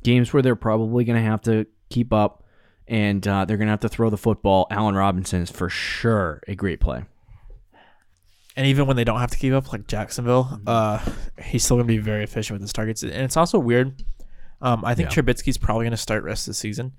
games 0.04 0.32
where 0.32 0.41
they're 0.41 0.56
probably 0.56 1.04
going 1.04 1.17
to 1.21 1.28
have 1.30 1.41
to 1.41 1.65
keep 1.93 2.12
up 2.12 2.43
and 2.88 3.25
uh, 3.27 3.45
they're 3.45 3.58
going 3.58 3.67
to 3.67 3.71
have 3.71 3.79
to 3.82 3.89
throw 3.89 4.10
the 4.10 4.17
football. 4.17 4.67
Allen 4.69 4.95
Robinson 4.95 5.41
is 5.41 5.49
for 5.51 5.69
sure 5.69 6.41
a 6.47 6.56
great 6.56 6.79
play. 6.79 7.03
And 8.56 8.67
even 8.67 8.86
when 8.86 8.95
they 8.95 9.03
don't 9.03 9.19
have 9.19 9.32
to 9.32 9.38
keep 9.38 9.53
up, 9.53 9.71
like 9.71 9.88
Jacksonville, 9.88 10.45
Mm-hmm. 10.45 10.63
uh, 10.67 10.99
he's 11.43 11.63
still 11.63 11.77
gonna 11.77 11.88
be 11.88 11.97
very 11.97 12.23
efficient 12.23 12.56
with 12.56 12.62
his 12.62 12.73
targets. 12.73 13.01
And 13.03 13.12
it's 13.13 13.36
also 13.38 13.58
weird. 13.58 14.03
Um, 14.62 14.86
I 14.86 14.93
think 14.95 15.10
Yeah. 15.10 15.21
Trubisky's 15.21 15.58
probably 15.58 15.86
gonna 15.86 15.97
start 15.97 16.23
rest 16.23 16.47
of 16.47 16.51
the 16.51 16.56
season. 16.56 16.91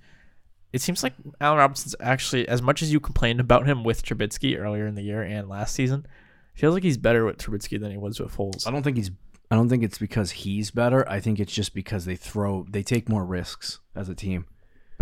It 0.73 0.81
seems 0.83 1.05
like 1.05 1.13
Allen 1.41 1.59
Robinson's 1.59 1.95
actually, 2.01 2.49
as 2.49 2.61
much 2.61 2.83
as 2.83 2.93
you 2.93 2.99
complained 2.99 3.39
about 3.39 3.67
him 3.67 3.85
with 3.85 4.03
Trubisky 4.05 4.59
earlier 4.59 4.87
in 4.89 4.97
the 4.97 5.03
year 5.03 5.23
and 5.23 5.49
last 5.49 5.75
season, 5.75 6.05
feels 6.55 6.75
like 6.75 6.83
he's 6.83 6.97
better 6.99 7.25
with 7.25 7.39
Trubisky 7.39 7.79
than 7.81 7.93
he 7.93 7.97
was 7.99 8.19
with 8.19 8.37
Foles. 8.37 8.67
I 8.67 8.73
don't 8.73 8.83
think 8.83 8.97
he's. 8.97 9.13
I 9.51 9.55
don't 9.55 9.69
think 9.69 9.85
it's 9.85 9.99
because 9.99 10.33
he's 10.33 10.73
better. 10.73 11.09
I 11.09 11.21
think 11.21 11.39
it's 11.39 11.53
just 11.55 11.73
because 11.75 12.05
they 12.07 12.17
throw. 12.17 12.67
They 12.69 12.83
take 12.83 13.09
more 13.09 13.25
risks 13.25 13.79
as 13.95 14.09
a 14.09 14.15
team. 14.17 14.47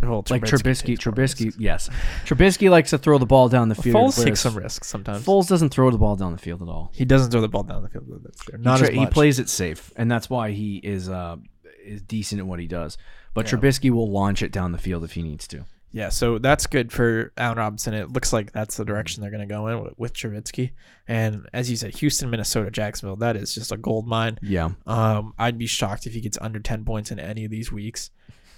Well, 0.02 0.24
Like 0.30 0.42
Trubisky. 0.42 0.86
takes 0.86 1.04
Trubisky. 1.04 1.44
risks. 1.46 1.56
Yes. 1.60 1.88
Trubisky 2.24 2.68
likes 2.70 2.90
to 2.90 2.98
throw 2.98 3.18
the 3.18 3.26
ball 3.26 3.48
down 3.48 3.68
the 3.68 3.74
field. 3.74 3.96
Foles 3.96 4.24
takes 4.24 4.40
some 4.40 4.56
risks 4.56 4.86
sometimes. 4.88 5.24
Foles 5.24 5.48
doesn't 5.48 5.70
throw 5.70 5.90
the 5.90 5.98
ball 5.98 6.16
down 6.16 6.32
the 6.32 6.38
field 6.38 6.60
at 6.62 6.68
all. 6.68 6.90
he 6.94 7.04
doesn't 7.04 7.30
throw 7.30 7.40
the 7.40 7.48
ball 7.48 7.62
down 7.62 7.82
the 7.82 7.88
field. 7.88 8.06
That's 8.24 8.42
fair. 8.42 8.58
Not 8.58 8.78
he, 8.80 8.82
as 8.84 8.88
tra- 8.90 8.96
much. 8.96 9.08
he 9.08 9.12
plays 9.12 9.38
it 9.38 9.48
safe, 9.48 9.92
and 9.96 10.10
that's 10.10 10.28
why 10.28 10.50
he 10.50 10.76
is 10.78 11.08
uh 11.08 11.36
is 11.84 12.02
decent 12.02 12.40
at 12.40 12.46
what 12.46 12.58
he 12.60 12.66
does. 12.66 12.98
But 13.34 13.50
Yeah. 13.50 13.58
Trubisky 13.58 13.90
will 13.90 14.10
launch 14.10 14.42
it 14.42 14.52
down 14.52 14.72
the 14.72 14.78
field 14.78 15.04
if 15.04 15.12
he 15.12 15.22
needs 15.22 15.46
to. 15.48 15.64
Yeah, 15.94 16.08
so 16.08 16.38
that's 16.38 16.66
good 16.66 16.90
for 16.90 17.32
Allen 17.36 17.58
Robinson. 17.58 17.92
It 17.92 18.10
looks 18.10 18.32
like 18.32 18.52
that's 18.52 18.78
the 18.78 18.84
direction 18.84 19.20
they're 19.20 19.30
going 19.30 19.46
to 19.46 19.52
go 19.54 19.66
in 19.66 19.82
with, 19.82 19.92
with 19.98 20.14
Trubisky. 20.14 20.70
And 21.06 21.46
as 21.52 21.68
you 21.70 21.76
said, 21.76 21.94
Houston, 21.96 22.30
Minnesota, 22.30 22.70
Jacksonville, 22.70 23.16
that 23.16 23.36
is 23.36 23.54
just 23.54 23.72
a 23.72 23.76
gold 23.76 24.06
mine. 24.06 24.38
Yeah, 24.40 24.70
Um, 24.86 25.34
I'd 25.38 25.58
be 25.58 25.66
shocked 25.66 26.06
if 26.06 26.14
he 26.14 26.22
gets 26.22 26.38
under 26.40 26.60
10 26.60 26.86
points 26.86 27.10
in 27.10 27.18
any 27.18 27.44
of 27.44 27.50
these 27.50 27.70
weeks. 27.70 28.10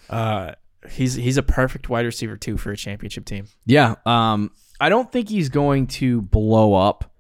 Uh, 0.09 0.52
he's 0.88 1.14
he's 1.14 1.37
a 1.37 1.42
perfect 1.42 1.88
wide 1.88 2.05
receiver, 2.05 2.37
too, 2.37 2.57
for 2.57 2.73
a 2.73 2.77
championship 2.77 3.25
team. 3.25 3.47
yeah. 3.66 3.94
Um, 4.07 4.51
I 4.81 4.88
don't 4.88 5.11
think 5.11 5.29
he's 5.29 5.49
going 5.49 5.87
to 5.87 6.20
blow 6.23 6.75
up 6.75 7.12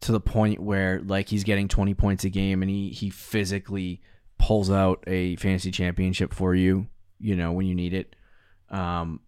to 0.00 0.12
the 0.12 0.20
point 0.20 0.60
where 0.60 1.00
like 1.00 1.28
he's 1.28 1.44
getting 1.44 1.68
twenty 1.68 1.94
points 1.94 2.24
a 2.24 2.30
game 2.30 2.62
and 2.62 2.70
he 2.70 2.90
he 2.90 3.10
physically 3.10 4.00
pulls 4.38 4.70
out 4.70 5.02
a 5.06 5.36
fantasy 5.36 5.70
championship 5.70 6.32
for 6.34 6.54
you. 6.54 6.88
You 7.18 7.36
know 7.36 7.52
when 7.52 7.66
you 7.66 7.74
need 7.74 7.94
it. 7.94 8.16
Um, 8.70 9.20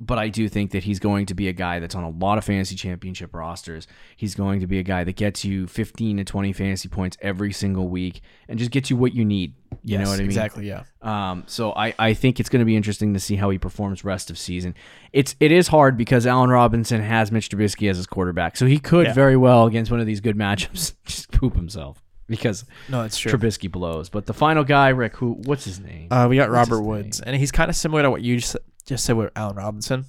but 0.00 0.18
I 0.18 0.28
do 0.28 0.48
think 0.48 0.72
that 0.72 0.84
he's 0.84 0.98
going 0.98 1.24
to 1.26 1.34
be 1.34 1.48
a 1.48 1.52
guy 1.52 1.78
that's 1.80 1.94
on 1.94 2.04
a 2.04 2.10
lot 2.10 2.36
of 2.38 2.44
fantasy 2.44 2.74
championship 2.74 3.34
rosters. 3.34 3.86
He's 4.16 4.34
going 4.34 4.60
to 4.60 4.66
be 4.66 4.78
a 4.78 4.82
guy 4.82 5.04
that 5.04 5.16
gets 5.16 5.44
you 5.44 5.66
15 5.66 6.18
to 6.18 6.24
20 6.24 6.52
fantasy 6.52 6.88
points 6.88 7.16
every 7.22 7.52
single 7.52 7.88
week 7.88 8.20
and 8.48 8.58
just 8.58 8.70
gets 8.70 8.90
you 8.90 8.96
what 8.96 9.14
you 9.14 9.24
need. 9.24 9.54
You 9.82 9.98
know 9.98 10.04
what 10.04 10.14
I 10.14 10.18
mean? 10.18 10.26
Exactly, 10.26 10.66
yeah. 10.68 10.82
Um, 11.02 11.44
so 11.46 11.72
I, 11.72 11.94
I 11.98 12.12
think 12.14 12.40
it's 12.40 12.48
going 12.48 12.60
to 12.60 12.66
be 12.66 12.76
interesting 12.76 13.14
to 13.14 13.20
see 13.20 13.36
how 13.36 13.50
he 13.50 13.58
performs 13.58 14.04
rest 14.04 14.30
of 14.30 14.36
season. 14.38 14.74
It's 15.12 15.34
it 15.40 15.50
is 15.52 15.68
hard 15.68 15.96
because 15.96 16.26
Allen 16.26 16.50
Robinson 16.50 17.00
has 17.00 17.32
Mitch 17.32 17.48
Trubisky 17.48 17.88
as 17.88 17.96
his 17.96 18.06
quarterback, 18.06 18.56
so 18.56 18.66
he 18.66 18.78
could 18.78 19.06
Yeah. 19.06 19.12
very 19.14 19.36
well 19.36 19.66
against 19.66 19.90
one 19.90 20.00
of 20.00 20.06
these 20.06 20.20
good 20.20 20.36
matchups 20.36 20.92
just 21.06 21.30
poop 21.30 21.54
himself 21.56 22.02
because 22.26 22.64
No, 22.88 23.02
that's 23.02 23.16
true. 23.18 23.32
Trubisky 23.32 23.70
blows. 23.70 24.08
But 24.08 24.26
the 24.26 24.34
final 24.34 24.64
guy, 24.64 24.88
Rick, 24.88 25.16
who 25.16 25.32
what's 25.44 25.64
his 25.64 25.78
name? 25.80 26.08
Uh, 26.10 26.26
we 26.28 26.36
got 26.36 26.50
What's 26.50 26.68
Robert 26.70 26.82
Woods, 26.82 27.20
and 27.20 27.36
he's 27.36 27.52
kind 27.52 27.70
of 27.70 27.76
similar 27.76 28.02
to 28.02 28.10
what 28.10 28.22
you 28.22 28.40
just, 28.86 29.04
say 29.04 29.12
with 29.12 29.30
Allen 29.36 29.56
Robinson, 29.56 30.04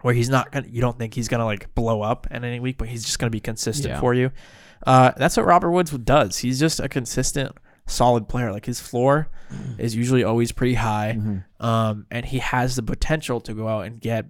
where 0.00 0.14
he's 0.14 0.28
not 0.28 0.50
gonna. 0.50 0.66
You 0.68 0.80
don't 0.80 0.98
think 0.98 1.14
he's 1.14 1.28
gonna 1.28 1.44
like 1.44 1.74
blow 1.74 2.02
up 2.02 2.26
in 2.30 2.44
any 2.44 2.58
week, 2.60 2.78
but 2.78 2.88
he's 2.88 3.04
just 3.04 3.18
gonna 3.18 3.30
be 3.30 3.40
consistent 3.40 3.94
Yeah. 3.94 4.00
for 4.00 4.14
you. 4.14 4.30
Uh, 4.86 5.12
that's 5.16 5.36
what 5.36 5.46
Robert 5.46 5.70
Woods 5.70 5.90
does. 5.92 6.38
He's 6.38 6.58
just 6.58 6.80
a 6.80 6.88
consistent, 6.88 7.52
solid 7.86 8.28
player. 8.28 8.50
Like 8.52 8.66
his 8.66 8.80
floor 8.80 9.28
is 9.78 9.94
usually 9.94 10.24
always 10.24 10.50
pretty 10.50 10.74
high, 10.74 11.18
um, 11.60 12.06
and 12.10 12.24
he 12.26 12.38
has 12.38 12.74
the 12.76 12.82
potential 12.82 13.40
to 13.42 13.52
go 13.54 13.68
out 13.68 13.86
and 13.86 14.00
get 14.00 14.26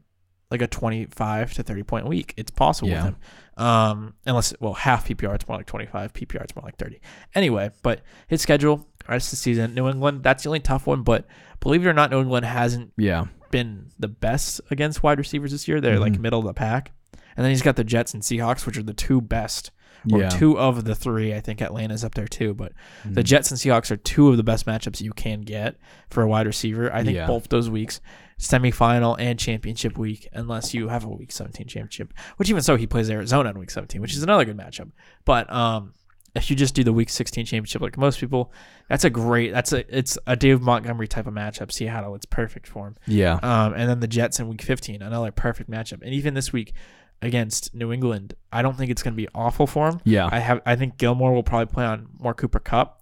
like 0.50 0.60
a 0.60 0.66
twenty-five 0.66 1.54
to 1.54 1.62
thirty 1.62 1.82
point 1.82 2.06
week. 2.06 2.34
It's 2.36 2.50
possible 2.50 2.90
Yeah. 2.90 2.96
with 3.06 3.14
him. 3.14 3.16
Um, 3.64 4.14
unless 4.26 4.52
well, 4.60 4.74
half 4.74 5.06
PPR 5.08 5.34
it's 5.34 5.46
more 5.48 5.56
like 5.58 5.66
twenty-five. 5.66 6.12
PPR 6.12 6.42
it's 6.42 6.54
more 6.56 6.64
like 6.64 6.76
thirty. 6.76 7.00
Anyway, 7.34 7.70
but 7.82 8.00
his 8.26 8.42
schedule 8.42 8.86
rest 9.08 9.28
of 9.28 9.30
the 9.32 9.36
season, 9.36 9.74
New 9.74 9.88
England, 9.88 10.22
that's 10.22 10.42
the 10.42 10.48
only 10.48 10.60
tough 10.60 10.86
one. 10.86 11.02
But 11.02 11.26
believe 11.60 11.84
it 11.84 11.88
or 11.88 11.92
not, 11.94 12.10
New 12.10 12.20
England 12.20 12.44
hasn't 12.46 12.92
yeah, 12.96 13.24
been 13.52 13.90
the 14.00 14.08
best 14.08 14.60
against 14.72 15.04
wide 15.04 15.18
receivers 15.18 15.52
this 15.52 15.68
year. 15.68 15.80
They're 15.80 16.00
like 16.00 16.14
Mhm. 16.14 16.20
middle 16.20 16.40
of 16.40 16.46
the 16.46 16.54
pack. 16.54 16.90
And 17.36 17.44
then 17.44 17.50
he's 17.52 17.62
got 17.62 17.76
the 17.76 17.84
Jets 17.84 18.12
and 18.14 18.22
Seahawks, 18.22 18.66
which 18.66 18.76
are 18.76 18.82
the 18.82 18.92
two 18.92 19.20
best, 19.20 19.70
or 20.12 20.20
yeah. 20.22 20.28
two 20.28 20.58
of 20.58 20.84
the 20.84 20.94
three. 20.94 21.32
I 21.32 21.40
think 21.40 21.62
Atlanta's 21.62 22.04
up 22.04 22.14
there 22.14 22.26
too. 22.26 22.52
But 22.52 22.72
the 23.04 23.22
Mhm. 23.22 23.24
Jets 23.24 23.50
and 23.52 23.58
Seahawks 23.60 23.90
are 23.92 23.96
two 23.96 24.28
of 24.28 24.36
the 24.36 24.42
best 24.42 24.66
matchups 24.66 25.00
you 25.00 25.12
can 25.12 25.42
get 25.42 25.76
for 26.10 26.22
a 26.22 26.28
wide 26.28 26.46
receiver. 26.46 26.92
I 26.92 27.04
think 27.04 27.16
Yeah. 27.16 27.26
both 27.28 27.48
those 27.48 27.70
weeks, 27.70 28.00
semifinal 28.38 29.16
and 29.18 29.38
championship 29.38 29.96
week, 29.96 30.28
unless 30.32 30.74
you 30.74 30.88
have 30.88 31.04
a 31.04 31.08
week 31.08 31.30
17 31.32 31.66
championship, 31.68 32.12
which 32.36 32.50
even 32.50 32.60
so, 32.62 32.76
he 32.76 32.86
plays 32.86 33.08
Arizona 33.08 33.50
in 33.50 33.58
week 33.58 33.70
17, 33.70 34.00
which 34.00 34.14
is 34.14 34.22
another 34.22 34.44
good 34.44 34.56
matchup. 34.56 34.90
But 35.24 35.50
um, 35.52 35.92
if 36.34 36.48
you 36.50 36.56
just 36.56 36.74
do 36.74 36.82
the 36.82 36.92
week 36.92 37.10
16 37.10 37.44
championship 37.46 37.82
like 37.82 37.98
most 37.98 38.18
people, 38.20 38.52
that's 38.88 39.04
a 39.04 39.10
great, 39.10 39.52
that's 39.52 39.72
a, 39.72 39.84
it's 39.96 40.16
a 40.26 40.34
Dave 40.36 40.60
Montgomery 40.62 41.06
type 41.08 41.26
of 41.26 41.34
matchup. 41.34 41.70
Seattle, 41.70 42.14
it's 42.14 42.24
perfect 42.26 42.66
for 42.66 42.86
him. 42.88 42.96
yeah, 43.06 43.34
Um, 43.42 43.74
and 43.74 43.88
then 43.88 44.00
the 44.00 44.08
Jets 44.08 44.40
in 44.40 44.48
week 44.48 44.62
15, 44.62 45.02
another 45.02 45.30
perfect 45.30 45.70
matchup. 45.70 46.00
And 46.02 46.14
even 46.14 46.34
this 46.34 46.52
week 46.52 46.72
against 47.20 47.74
New 47.74 47.92
England, 47.92 48.34
I 48.50 48.62
don't 48.62 48.76
think 48.76 48.90
it's 48.90 49.02
going 49.02 49.14
to 49.14 49.16
be 49.16 49.28
awful 49.34 49.66
for 49.66 49.88
him. 49.90 50.00
yeah. 50.04 50.28
I 50.32 50.38
have 50.38 50.60
I 50.66 50.74
think 50.76 50.96
Gilmore 50.98 51.32
will 51.32 51.42
probably 51.42 51.72
play 51.72 51.84
on 51.84 52.08
more 52.18 52.34
Cooper 52.34 52.58
Kupp. 52.60 52.98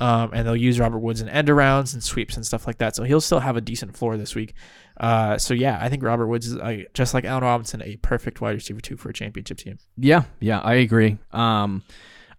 Um, 0.00 0.30
and 0.32 0.44
they'll 0.44 0.56
use 0.56 0.80
Robert 0.80 0.98
Woods 0.98 1.20
in 1.20 1.28
end 1.28 1.46
arounds 1.46 1.92
and 1.92 2.02
sweeps 2.02 2.34
and 2.34 2.44
stuff 2.44 2.66
like 2.66 2.78
that. 2.78 2.96
So 2.96 3.04
he'll 3.04 3.20
still 3.20 3.38
have 3.38 3.56
a 3.56 3.60
decent 3.60 3.96
floor 3.96 4.16
this 4.16 4.34
week. 4.34 4.54
Uh, 4.98 5.38
so 5.38 5.54
yeah, 5.54 5.78
I 5.80 5.88
think 5.88 6.02
Robert 6.02 6.26
Woods 6.26 6.48
is 6.48 6.56
uh, 6.56 6.78
just 6.92 7.14
like 7.14 7.24
Allen 7.24 7.44
Robinson, 7.44 7.80
a 7.82 7.96
perfect 7.98 8.40
wide 8.40 8.54
receiver 8.54 8.80
two 8.80 8.96
for 8.96 9.10
a 9.10 9.12
championship 9.12 9.58
team. 9.58 9.78
Yeah, 9.96 10.24
yeah, 10.40 10.58
I 10.58 10.74
agree. 10.74 11.18
Um, 11.30 11.84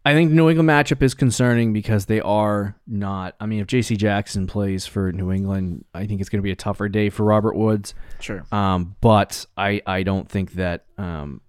I 0.06 0.14
think 0.14 0.32
New 0.32 0.50
England 0.50 0.70
matchup 0.70 1.02
is 1.02 1.14
concerning 1.14 1.72
because 1.72 2.08
they 2.08 2.20
are 2.20 2.76
not. 2.86 3.36
I 3.40 3.46
mean, 3.46 3.62
if 3.62 3.68
J.C. 3.68 3.96
Jackson 3.96 4.48
plays 4.48 4.86
for 4.86 5.14
New 5.14 5.32
England, 5.32 5.86
I 5.94 6.06
think 6.08 6.20
it's 6.20 6.30
going 6.30 6.40
to 6.42 6.44
be 6.44 6.52
a 6.52 6.58
tougher 6.58 6.90
day 6.90 7.10
for 7.10 7.24
Robert 7.24 7.56
Woods. 7.56 7.96
Sure. 8.20 8.44
Um, 8.52 8.96
but 9.00 9.46
I 9.56 9.82
I 9.86 10.04
don't 10.04 10.28
think 10.28 10.54
that 10.54 10.86
um, 10.98 11.40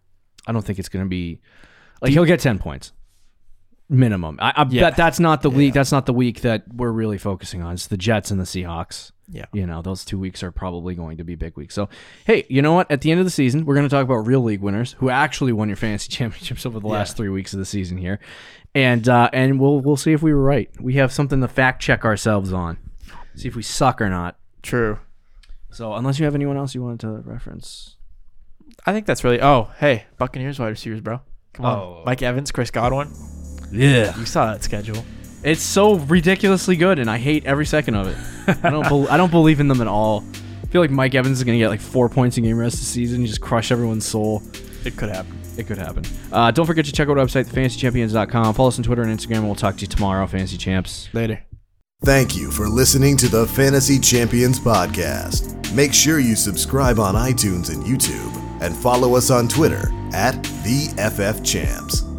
I 0.46 0.52
don't 0.52 0.64
think 0.64 0.78
it's 0.78 0.88
going 0.88 1.04
to 1.04 1.08
be 1.08 1.40
like 2.00 2.12
he'll 2.12 2.24
get 2.24 2.38
ten 2.40 2.58
points 2.60 2.92
minimum. 3.88 4.38
I, 4.40 4.52
I 4.56 4.66
Yeah. 4.70 4.82
that, 4.82 4.96
that's 4.96 5.20
not 5.20 5.42
the 5.42 5.50
week. 5.50 5.74
That's 5.74 5.92
not 5.92 6.06
the 6.06 6.14
week 6.14 6.40
that 6.42 6.64
we're 6.72 6.92
really 6.92 7.18
focusing 7.18 7.62
on. 7.62 7.74
It's 7.74 7.86
the 7.88 7.96
Jets 7.96 8.30
and 8.30 8.40
the 8.40 8.44
Seahawks. 8.44 9.12
Yeah. 9.28 9.46
You 9.52 9.66
know, 9.66 9.80
those 9.80 10.04
two 10.04 10.18
weeks 10.18 10.42
are 10.42 10.52
probably 10.52 10.94
going 10.94 11.16
to 11.16 11.24
be 11.24 11.34
big 11.34 11.56
weeks. 11.56 11.74
So, 11.74 11.88
hey, 12.26 12.44
you 12.50 12.60
know 12.60 12.72
what? 12.74 12.90
At 12.90 13.00
the 13.00 13.10
end 13.10 13.20
of 13.20 13.26
the 13.26 13.30
season, 13.30 13.64
we're 13.64 13.74
going 13.74 13.86
to 13.88 13.90
talk 13.94 14.04
about 14.04 14.26
real 14.26 14.42
league 14.42 14.60
winners 14.60 14.92
who 14.98 15.08
actually 15.08 15.52
won 15.52 15.68
your 15.68 15.76
fantasy 15.76 16.08
championships 16.10 16.66
over 16.66 16.78
the 16.78 16.86
last 16.86 17.16
three 17.16 17.30
weeks 17.30 17.52
of 17.54 17.58
the 17.58 17.64
season 17.64 17.96
here, 17.96 18.20
and 18.74 19.08
uh, 19.08 19.30
and 19.32 19.58
we'll 19.58 19.80
we'll 19.80 19.96
see 19.96 20.12
if 20.12 20.22
we 20.22 20.34
were 20.34 20.42
right. 20.42 20.68
We 20.80 20.94
have 20.94 21.12
something 21.12 21.40
to 21.40 21.48
fact 21.48 21.80
check 21.80 22.04
ourselves 22.04 22.52
on, 22.52 22.76
see 23.34 23.48
if 23.48 23.56
we 23.56 23.62
suck 23.62 24.00
or 24.02 24.10
not. 24.10 24.36
True. 24.62 24.98
So, 25.70 25.94
unless 25.94 26.18
you 26.18 26.24
have 26.26 26.34
anyone 26.34 26.56
else 26.56 26.74
you 26.74 26.82
wanted 26.82 27.00
to 27.00 27.08
reference, 27.28 27.96
I 28.86 28.92
think 28.92 29.06
that's 29.06 29.24
really. 29.24 29.40
Oh, 29.40 29.70
hey, 29.78 30.04
Buccaneers 30.18 30.58
wide 30.58 30.68
receivers, 30.68 31.00
bro. 31.00 31.20
Come 31.54 31.64
on, 31.66 31.78
Oh. 31.78 32.02
Mike 32.04 32.20
Evans, 32.22 32.52
Chris 32.52 32.70
Godwin. 32.70 33.08
yeah, 33.72 34.16
You 34.18 34.26
saw 34.26 34.52
that 34.52 34.62
schedule. 34.62 35.02
It's 35.44 35.62
so 35.62 35.94
ridiculously 35.96 36.76
good, 36.76 36.98
and 36.98 37.10
I 37.10 37.18
hate 37.18 37.44
every 37.44 37.66
second 37.66 37.94
of 37.94 38.08
it. 38.08 38.58
I 38.64 38.70
don't 38.70 38.82
bel 38.82 39.08
I 39.08 39.16
don't 39.16 39.30
believe 39.30 39.60
in 39.60 39.68
them 39.68 39.80
at 39.80 39.86
all. 39.86 40.24
I 40.62 40.66
feel 40.66 40.80
like 40.80 40.90
Mike 40.90 41.14
Evans 41.14 41.38
is 41.38 41.44
going 41.44 41.56
to 41.56 41.62
get 41.62 41.68
like 41.68 41.80
four 41.80 42.08
points 42.08 42.36
a 42.36 42.40
game 42.40 42.58
rest 42.58 42.74
of 42.74 42.80
the 42.80 42.86
season, 42.86 43.18
and 43.18 43.26
just 43.26 43.40
crush 43.40 43.70
everyone's 43.70 44.04
soul. 44.04 44.42
It 44.84 44.96
could 44.96 45.10
happen. 45.10 45.38
It 45.56 45.66
could 45.66 45.78
happen. 45.78 46.04
Uh, 46.32 46.50
don't 46.50 46.66
forget 46.66 46.84
to 46.86 46.92
check 46.92 47.08
out 47.08 47.16
our 47.18 47.24
website, 47.24 47.46
thefantasychampions.com. 47.46 48.54
Follow 48.54 48.68
us 48.68 48.78
on 48.78 48.82
Twitter 48.84 49.02
and 49.02 49.16
Instagram, 49.16 49.36
and 49.36 49.46
we'll 49.46 49.54
talk 49.54 49.76
to 49.76 49.82
you 49.82 49.86
tomorrow, 49.86 50.26
Fantasy 50.26 50.56
Champs. 50.56 51.08
Later. 51.12 51.44
Thank 52.04 52.36
you 52.36 52.50
for 52.50 52.68
listening 52.68 53.16
to 53.18 53.28
the 53.28 53.46
Fantasy 53.46 53.98
Champions 53.98 54.58
Podcast. 54.60 55.72
Make 55.74 55.94
sure 55.94 56.18
you 56.18 56.36
subscribe 56.36 56.98
on 56.98 57.14
iTunes 57.14 57.72
and 57.72 57.82
YouTube 57.82 58.34
and 58.60 58.76
follow 58.76 59.16
us 59.16 59.30
on 59.30 59.48
Twitter 59.48 59.90
at 60.12 60.42
the 60.64 60.88
FF 60.98 61.42
Champs. 61.42 62.13